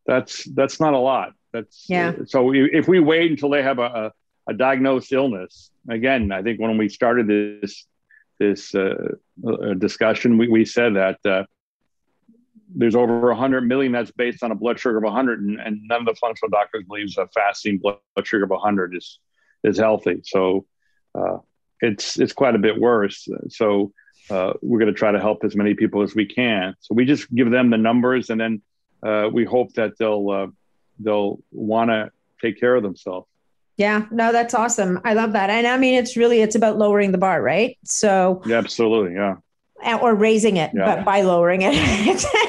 [0.07, 1.33] that's that's not a lot.
[1.53, 2.12] That's yeah.
[2.27, 4.12] so if we wait until they have a,
[4.47, 7.87] a, a diagnosed illness, again, I think when we started this
[8.39, 8.75] this
[9.79, 11.49] discussion, we, we said that
[12.75, 16.01] there's over 100 million that's based on a blood sugar of 100 and, and none
[16.01, 19.19] of the functional doctors believes a fasting blood sugar of 100 is
[19.64, 20.21] is healthy.
[20.25, 20.66] So
[21.14, 21.39] uh,
[21.81, 23.29] it's it's quite a bit worse.
[23.49, 23.93] So
[24.31, 26.75] uh, we're going to try to help as many people as we can.
[26.81, 28.62] So we just give them the numbers and then
[29.03, 30.47] uh, we hope that they'll uh,
[30.99, 32.11] they'll want to
[32.41, 33.27] take care of themselves.
[33.77, 35.01] Yeah no that's awesome.
[35.05, 35.51] I love that.
[35.51, 37.79] And i mean it's really it's about lowering the bar right?
[37.85, 39.37] So yeah absolutely yeah.
[40.03, 40.97] Or raising it, yeah.
[40.97, 41.73] but by lowering it.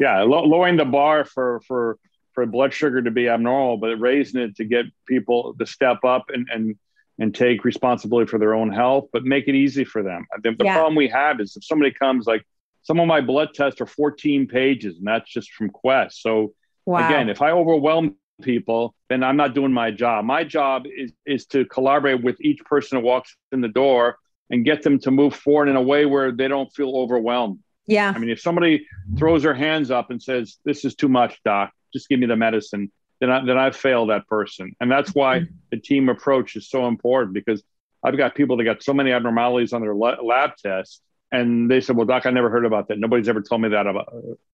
[0.00, 1.98] yeah, lowering the bar for for
[2.32, 6.26] for blood sugar to be abnormal, but raising it to get people to step up
[6.28, 6.76] and and
[7.18, 10.26] and take responsibility for their own health, but make it easy for them.
[10.36, 10.74] I think the yeah.
[10.74, 12.44] problem we have is if somebody comes like
[12.82, 16.22] some of my blood tests are 14 pages, and that's just from Quest.
[16.22, 17.06] So wow.
[17.08, 20.24] again, if I overwhelm people, then I'm not doing my job.
[20.24, 24.18] My job is is to collaborate with each person who walks in the door
[24.50, 27.58] and get them to move forward in a way where they don't feel overwhelmed.
[27.86, 28.12] Yeah.
[28.14, 31.72] I mean, if somebody throws their hands up and says, "This is too much, doc.
[31.92, 35.40] Just give me the medicine," then I, then I've failed that person, and that's why
[35.40, 35.54] mm-hmm.
[35.70, 37.62] the team approach is so important because
[38.02, 41.00] I've got people that got so many abnormalities on their lab tests,
[41.32, 42.98] and they said, "Well, doc, I never heard about that.
[42.98, 44.12] Nobody's ever told me that about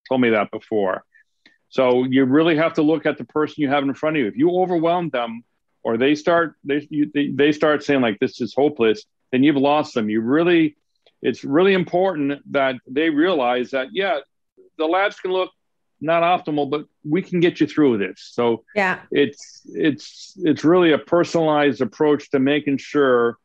[0.08, 1.04] told me that before."
[1.68, 4.28] So you really have to look at the person you have in front of you.
[4.28, 5.42] If you overwhelm them,
[5.82, 9.56] or they start they you, they, they start saying like, "This is hopeless," then you've
[9.56, 10.10] lost them.
[10.10, 10.76] You really,
[11.22, 14.18] it's really important that they realize that, yeah,
[14.76, 15.50] the labs can look
[16.02, 18.30] not optimal, but we can get you through this.
[18.32, 23.38] So yeah, it's it's it's really a personalized approach to making sure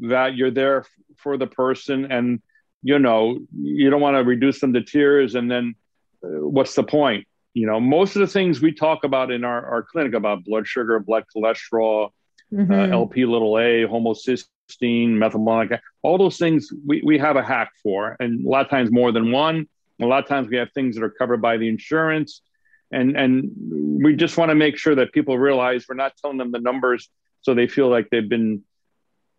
[0.00, 0.84] that you're there
[1.16, 2.42] for the person, and
[2.82, 5.76] you know you don't want to reduce them to tears, and then
[6.24, 7.26] uh, what's the point?
[7.54, 10.66] You know, most of the things we talk about in our, our clinic about blood
[10.66, 12.10] sugar, blood cholesterol,
[12.52, 12.72] mm-hmm.
[12.72, 18.16] uh, LP little a, homocysteine methylmalonic, all those things we, we have a hack for.
[18.20, 19.68] And a lot of times more than one.
[20.00, 22.42] A lot of times we have things that are covered by the insurance.
[22.90, 26.52] And, and we just want to make sure that people realize we're not telling them
[26.52, 27.08] the numbers
[27.42, 28.62] so they feel like they've been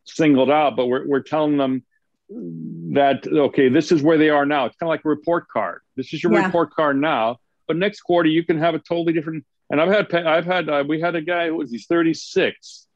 [0.05, 1.83] singled out, but we're, we're telling them
[2.29, 4.65] that okay, this is where they are now.
[4.65, 5.81] It's kind of like a report card.
[5.95, 6.45] This is your yeah.
[6.45, 9.45] report card now, but next quarter you can have a totally different.
[9.69, 12.87] And I've had I've had uh, we had a guy who was he's 36,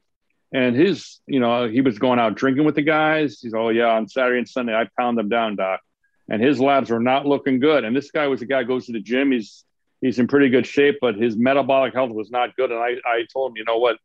[0.53, 3.39] and his you know he was going out drinking with the guys.
[3.41, 5.81] He's oh yeah on Saturday and Sunday I pound them down, doc,
[6.29, 7.83] and his labs were not looking good.
[7.83, 9.31] And this guy was a guy goes to the gym.
[9.31, 9.65] He's
[10.01, 12.71] he's in pretty good shape, but his metabolic health was not good.
[12.71, 13.97] And I I told him you know what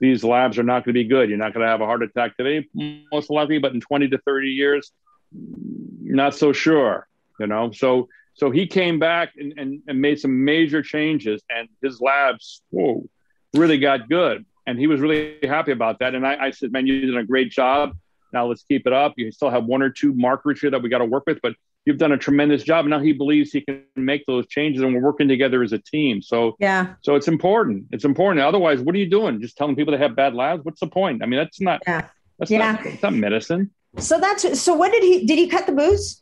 [0.00, 1.28] these labs are not going to be good.
[1.28, 2.66] You're not going to have a heart attack today,
[3.12, 4.92] most likely, but in 20 to 30 years,
[5.32, 7.06] not so sure,
[7.38, 7.70] you know?
[7.70, 12.62] So, so he came back and, and, and made some major changes and his labs,
[12.70, 13.08] whoa,
[13.54, 14.44] really got good.
[14.66, 16.14] And he was really happy about that.
[16.14, 17.96] And I, I said, man, you did a great job.
[18.32, 19.14] Now let's keep it up.
[19.16, 21.54] You still have one or two markers here that we got to work with, but
[21.84, 22.84] you've done a tremendous job.
[22.84, 25.78] And now he believes he can make those changes, and we're working together as a
[25.78, 26.20] team.
[26.20, 27.86] So yeah, so it's important.
[27.92, 28.44] It's important.
[28.44, 29.40] Otherwise, what are you doing?
[29.40, 30.64] Just telling people they have bad labs?
[30.64, 31.22] What's the point?
[31.22, 31.82] I mean, that's not.
[31.86, 32.08] Yeah.
[32.38, 32.72] That's yeah.
[32.72, 32.86] not.
[32.86, 33.70] It's not medicine.
[33.98, 34.74] So that's so.
[34.74, 35.24] What did he?
[35.24, 36.20] Did he cut the booze?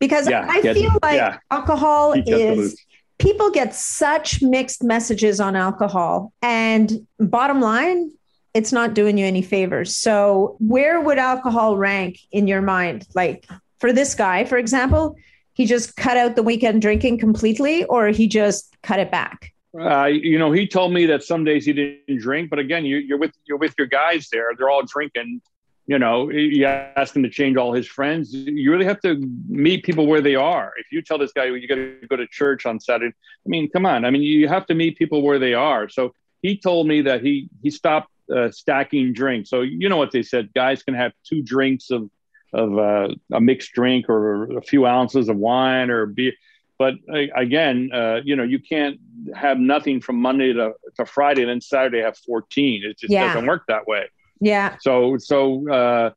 [0.00, 1.38] Because yeah, I feel like yeah.
[1.50, 2.76] alcohol is.
[3.22, 8.10] People get such mixed messages on alcohol, and bottom line,
[8.52, 9.96] it's not doing you any favors.
[9.96, 13.06] So, where would alcohol rank in your mind?
[13.14, 13.46] Like,
[13.78, 15.14] for this guy, for example,
[15.52, 19.52] he just cut out the weekend drinking completely, or he just cut it back?
[19.80, 23.14] Uh, you know, he told me that some days he didn't drink, but again, you,
[23.14, 25.40] are with you're with your guys there; they're all drinking.
[25.86, 28.32] You know, you ask him to change all his friends.
[28.32, 29.16] You really have to
[29.48, 30.72] meet people where they are.
[30.78, 33.68] If you tell this guy you got to go to church on Saturday, I mean,
[33.68, 34.04] come on.
[34.04, 35.88] I mean, you have to meet people where they are.
[35.88, 39.50] So he told me that he he stopped uh, stacking drinks.
[39.50, 42.08] So you know what they said: guys can have two drinks of
[42.52, 46.32] of uh, a mixed drink or a few ounces of wine or beer.
[46.78, 48.98] But uh, again, uh, you know, you can't
[49.34, 52.82] have nothing from Monday to, to Friday and then Saturday have 14.
[52.84, 53.32] It just yeah.
[53.32, 54.08] doesn't work that way.
[54.42, 54.76] Yeah.
[54.80, 56.10] So, so, uh,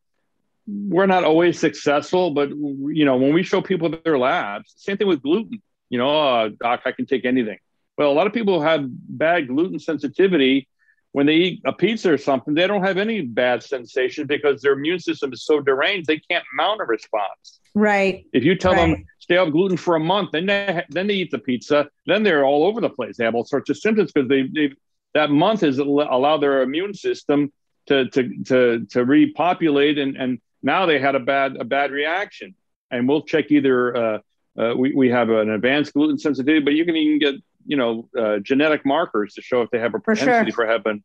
[0.67, 5.07] we're not always successful, but you know, when we show people their labs, same thing
[5.07, 7.59] with gluten, you know, oh, doc, I can take anything.
[7.99, 10.67] Well, a lot of people have bad gluten sensitivity
[11.15, 14.73] when they eat a pizza or something, they don't have any bad sensation because their
[14.73, 17.61] immune system is so deranged they can't mount a response.
[17.73, 18.25] Right.
[18.33, 18.95] If you tell right.
[18.95, 22.23] them stay off gluten for a month, then they then they eat the pizza, then
[22.23, 23.15] they're all over the place.
[23.15, 24.73] They have all sorts of symptoms because they they
[25.13, 27.53] that month has allowed their immune system
[27.87, 32.55] to to to to repopulate and and now they had a bad a bad reaction.
[32.91, 34.19] And we'll check either uh,
[34.57, 38.09] uh, we we have an advanced gluten sensitivity, but you can even get you know
[38.17, 40.65] uh, genetic markers to show if they have a propensity for, sure.
[40.65, 41.03] for having.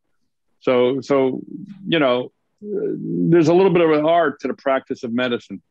[0.60, 1.42] So so
[1.86, 5.62] you know, there's a little bit of an art to the practice of medicine.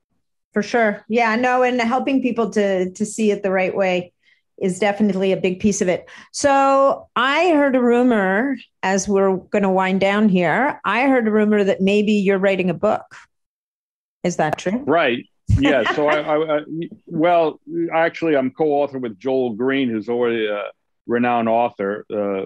[0.53, 4.13] For sure, yeah, no, and helping people to to see it the right way
[4.61, 6.09] is definitely a big piece of it.
[6.31, 10.79] So I heard a rumor as we're going to wind down here.
[10.85, 13.15] I heard a rumor that maybe you're writing a book.
[14.23, 14.83] Is that true?
[14.85, 15.25] Right
[15.57, 15.93] yeah.
[15.93, 16.61] So I, I, I,
[17.05, 17.59] well,
[17.93, 20.63] actually, I'm co-author with Joel Greene, who's already a
[21.07, 22.05] renowned author.
[22.13, 22.45] Uh,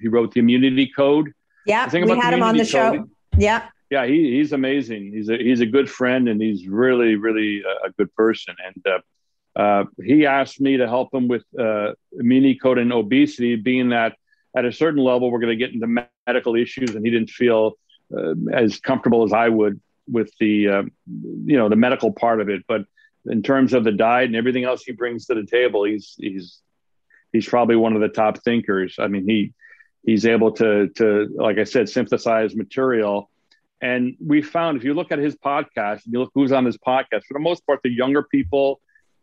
[0.00, 1.32] he wrote the Immunity Code.
[1.66, 2.92] Yeah, we had him on the show.
[2.92, 3.68] Code, yeah.
[3.90, 5.12] Yeah, he, he's amazing.
[5.12, 8.54] He's a he's a good friend, and he's really really a, good person.
[8.64, 8.98] And uh,
[9.56, 11.92] uh, he asked me to help him with uh,
[12.62, 14.16] code and obesity, being that
[14.56, 17.74] at a certain level we're going to get into medical issues, and he didn't feel
[18.16, 19.80] uh, as comfortable as I would
[20.10, 20.82] with the uh,
[21.44, 22.64] you know the medical part of it.
[22.66, 22.84] But
[23.26, 26.60] in terms of the diet and everything else he brings to the table, he's he's
[27.32, 28.96] he's probably one of the top thinkers.
[28.98, 29.52] I mean, he
[30.04, 33.30] he's able to to like I said, synthesize material.
[33.82, 36.76] And we found if you look at his podcast, and you look who's on his
[36.76, 38.80] podcast, for the most part, the younger people,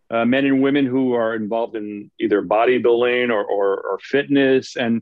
[0.09, 4.75] uh, men and women who are involved in either bodybuilding or, or, or fitness.
[4.75, 5.01] And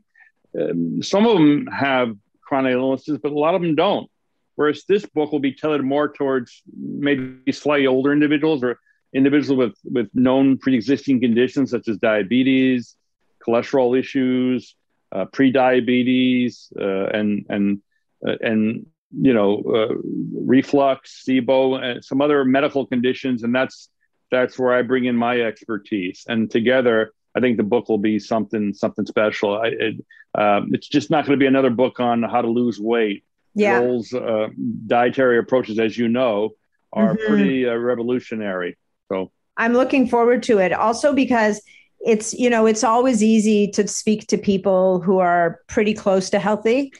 [0.58, 4.10] um, some of them have chronic illnesses, but a lot of them don't.
[4.56, 8.78] Whereas this book will be tailored more towards maybe slightly older individuals or
[9.14, 12.96] individuals with, with known pre-existing conditions such as diabetes,
[13.46, 14.74] cholesterol issues,
[15.12, 17.80] uh, pre-diabetes, uh, and and
[18.26, 19.94] uh, and you know uh,
[20.32, 23.88] reflux, SIBO, and some other medical conditions, and that's
[24.30, 26.24] that's where I bring in my expertise.
[26.28, 29.56] And together, I think the book will be something something special.
[29.58, 30.04] I, it,
[30.34, 33.24] um, it's just not going to be another book on how to lose weight
[33.56, 33.80] yeah.
[33.80, 34.48] Joel's uh,
[34.86, 36.50] dietary approaches, as you know,
[36.92, 37.26] are mm-hmm.
[37.26, 38.76] pretty uh, revolutionary.
[39.08, 40.72] So I'm looking forward to it.
[40.72, 41.62] Also because
[42.00, 46.38] it's you know it's always easy to speak to people who are pretty close to
[46.38, 46.92] healthy.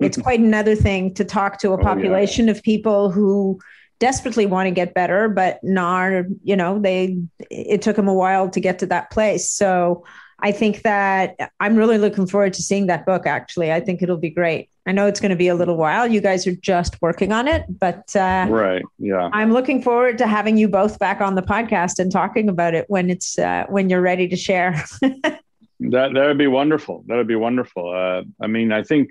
[0.00, 2.56] It's quite another thing to talk to a population oh, yeah.
[2.56, 3.60] of people who
[4.00, 7.18] desperately want to get better, but not you know they
[7.50, 9.48] it took them a while to get to that place.
[9.48, 10.04] So
[10.42, 13.26] I think that I'm really looking forward to seeing that book.
[13.26, 14.70] Actually, I think it'll be great.
[14.86, 16.06] I know it's going to be a little while.
[16.06, 19.28] You guys are just working on it, but uh, right, yeah.
[19.32, 22.86] I'm looking forward to having you both back on the podcast and talking about it
[22.88, 24.82] when it's uh, when you're ready to share.
[25.02, 25.42] that
[25.80, 27.04] that would be wonderful.
[27.06, 27.90] That would be wonderful.
[27.94, 29.10] Uh, I mean, I think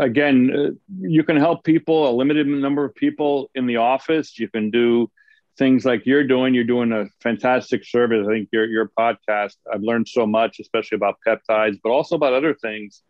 [0.00, 0.70] again, uh,
[1.00, 4.38] you can help people, a limited number of people in the office.
[4.38, 5.10] You can do
[5.58, 6.54] things like you're doing.
[6.54, 8.26] You're doing a fantastic service.
[8.28, 9.56] I think your your podcast.
[9.72, 13.02] I've learned so much, especially about peptides, but also about other things.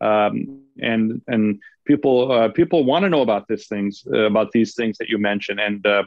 [0.00, 4.74] Um, and and people uh, people want to know about these things, uh, about these
[4.74, 6.02] things that you mentioned, and uh,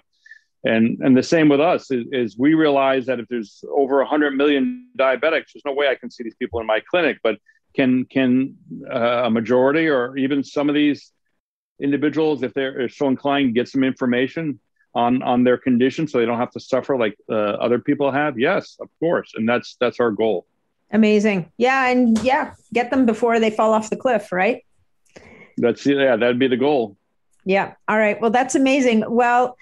[0.65, 4.36] and and the same with us is, is we realize that if there's over 100
[4.36, 7.38] million diabetics, there's no way I can see these people in my clinic, but
[7.76, 8.56] can can
[8.89, 11.11] uh, a majority or even some of these
[11.81, 14.60] individuals, if they're so inclined, get some information
[14.93, 18.39] on on their condition so they don't have to suffer like uh, other people have?
[18.39, 19.34] Yes of course.
[19.35, 20.45] And that's that's our goal.
[20.91, 21.52] Amazing.
[21.57, 24.65] Yeah and yeah get them before they fall off the cliff right?
[25.57, 26.97] That's yeah that'd be the goal.
[27.43, 27.73] Yeah.
[27.88, 28.19] All right.
[28.19, 29.03] Well that's amazing.
[29.07, 29.57] Well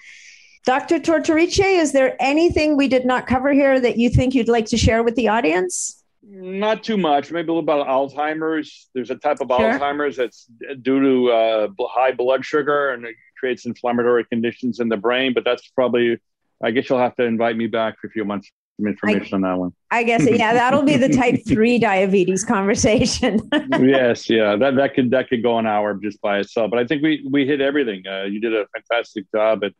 [0.66, 4.64] dr tortorice is there anything we did not cover here that you think you'd like
[4.64, 9.16] to share with the audience not too much maybe a little about alzheimer's there's a
[9.16, 9.58] type of sure.
[9.58, 10.46] alzheimer's that's
[10.82, 13.14] due to uh, high blood sugar and it
[13.44, 15.34] creates inflammatory conditions in the brain.
[15.34, 16.18] But that's probably,
[16.62, 19.36] I guess you'll have to invite me back for a few months some information I,
[19.36, 19.72] on that one.
[19.90, 23.38] I guess yeah, that'll be the type three diabetes conversation.
[23.78, 26.70] yes, yeah, that that could that could go an hour just by itself.
[26.70, 28.02] But I think we we hit everything.
[28.06, 29.72] Uh, you did a fantastic job at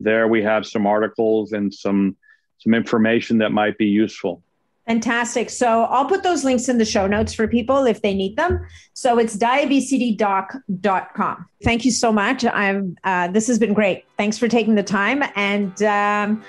[0.00, 2.16] There we have some articles and some
[2.58, 4.42] some information that might be useful.
[4.88, 5.50] Fantastic.
[5.50, 8.66] So I'll put those links in the show notes for people if they need them.
[8.94, 11.48] So it's diabesitydoc.com.
[11.62, 12.46] Thank you so much.
[12.46, 14.06] I'm, uh, this has been great.
[14.16, 15.22] Thanks for taking the time.
[15.36, 16.42] And um,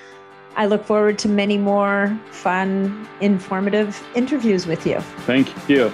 [0.55, 5.01] I look forward to many more fun, informative interviews with you.
[5.25, 5.89] Thank you.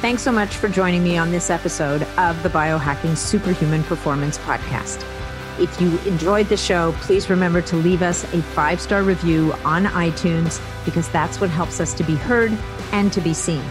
[0.00, 5.02] Thanks so much for joining me on this episode of the Biohacking Superhuman Performance Podcast.
[5.58, 9.86] If you enjoyed the show, please remember to leave us a five star review on
[9.86, 12.56] iTunes because that's what helps us to be heard
[12.92, 13.62] and to be seen.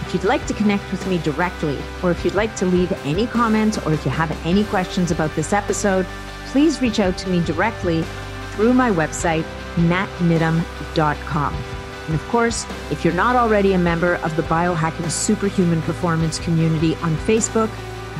[0.00, 3.28] If you'd like to connect with me directly, or if you'd like to leave any
[3.28, 6.04] comments, or if you have any questions about this episode,
[6.46, 8.02] please reach out to me directly
[8.52, 9.44] through my website,
[9.74, 11.54] natniddam.com.
[12.06, 16.94] And of course, if you're not already a member of the Biohacking Superhuman Performance community
[16.96, 17.70] on Facebook,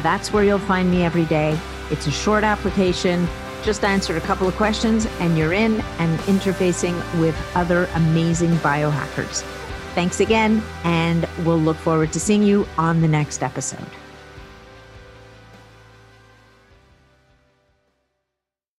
[0.03, 1.59] that's where you'll find me every day
[1.91, 3.29] it's a short application.
[3.63, 9.43] Just answer a couple of questions and you're in and interfacing with other amazing biohackers.
[9.95, 13.87] Thanks again, and we'll look forward to seeing you on the next episode.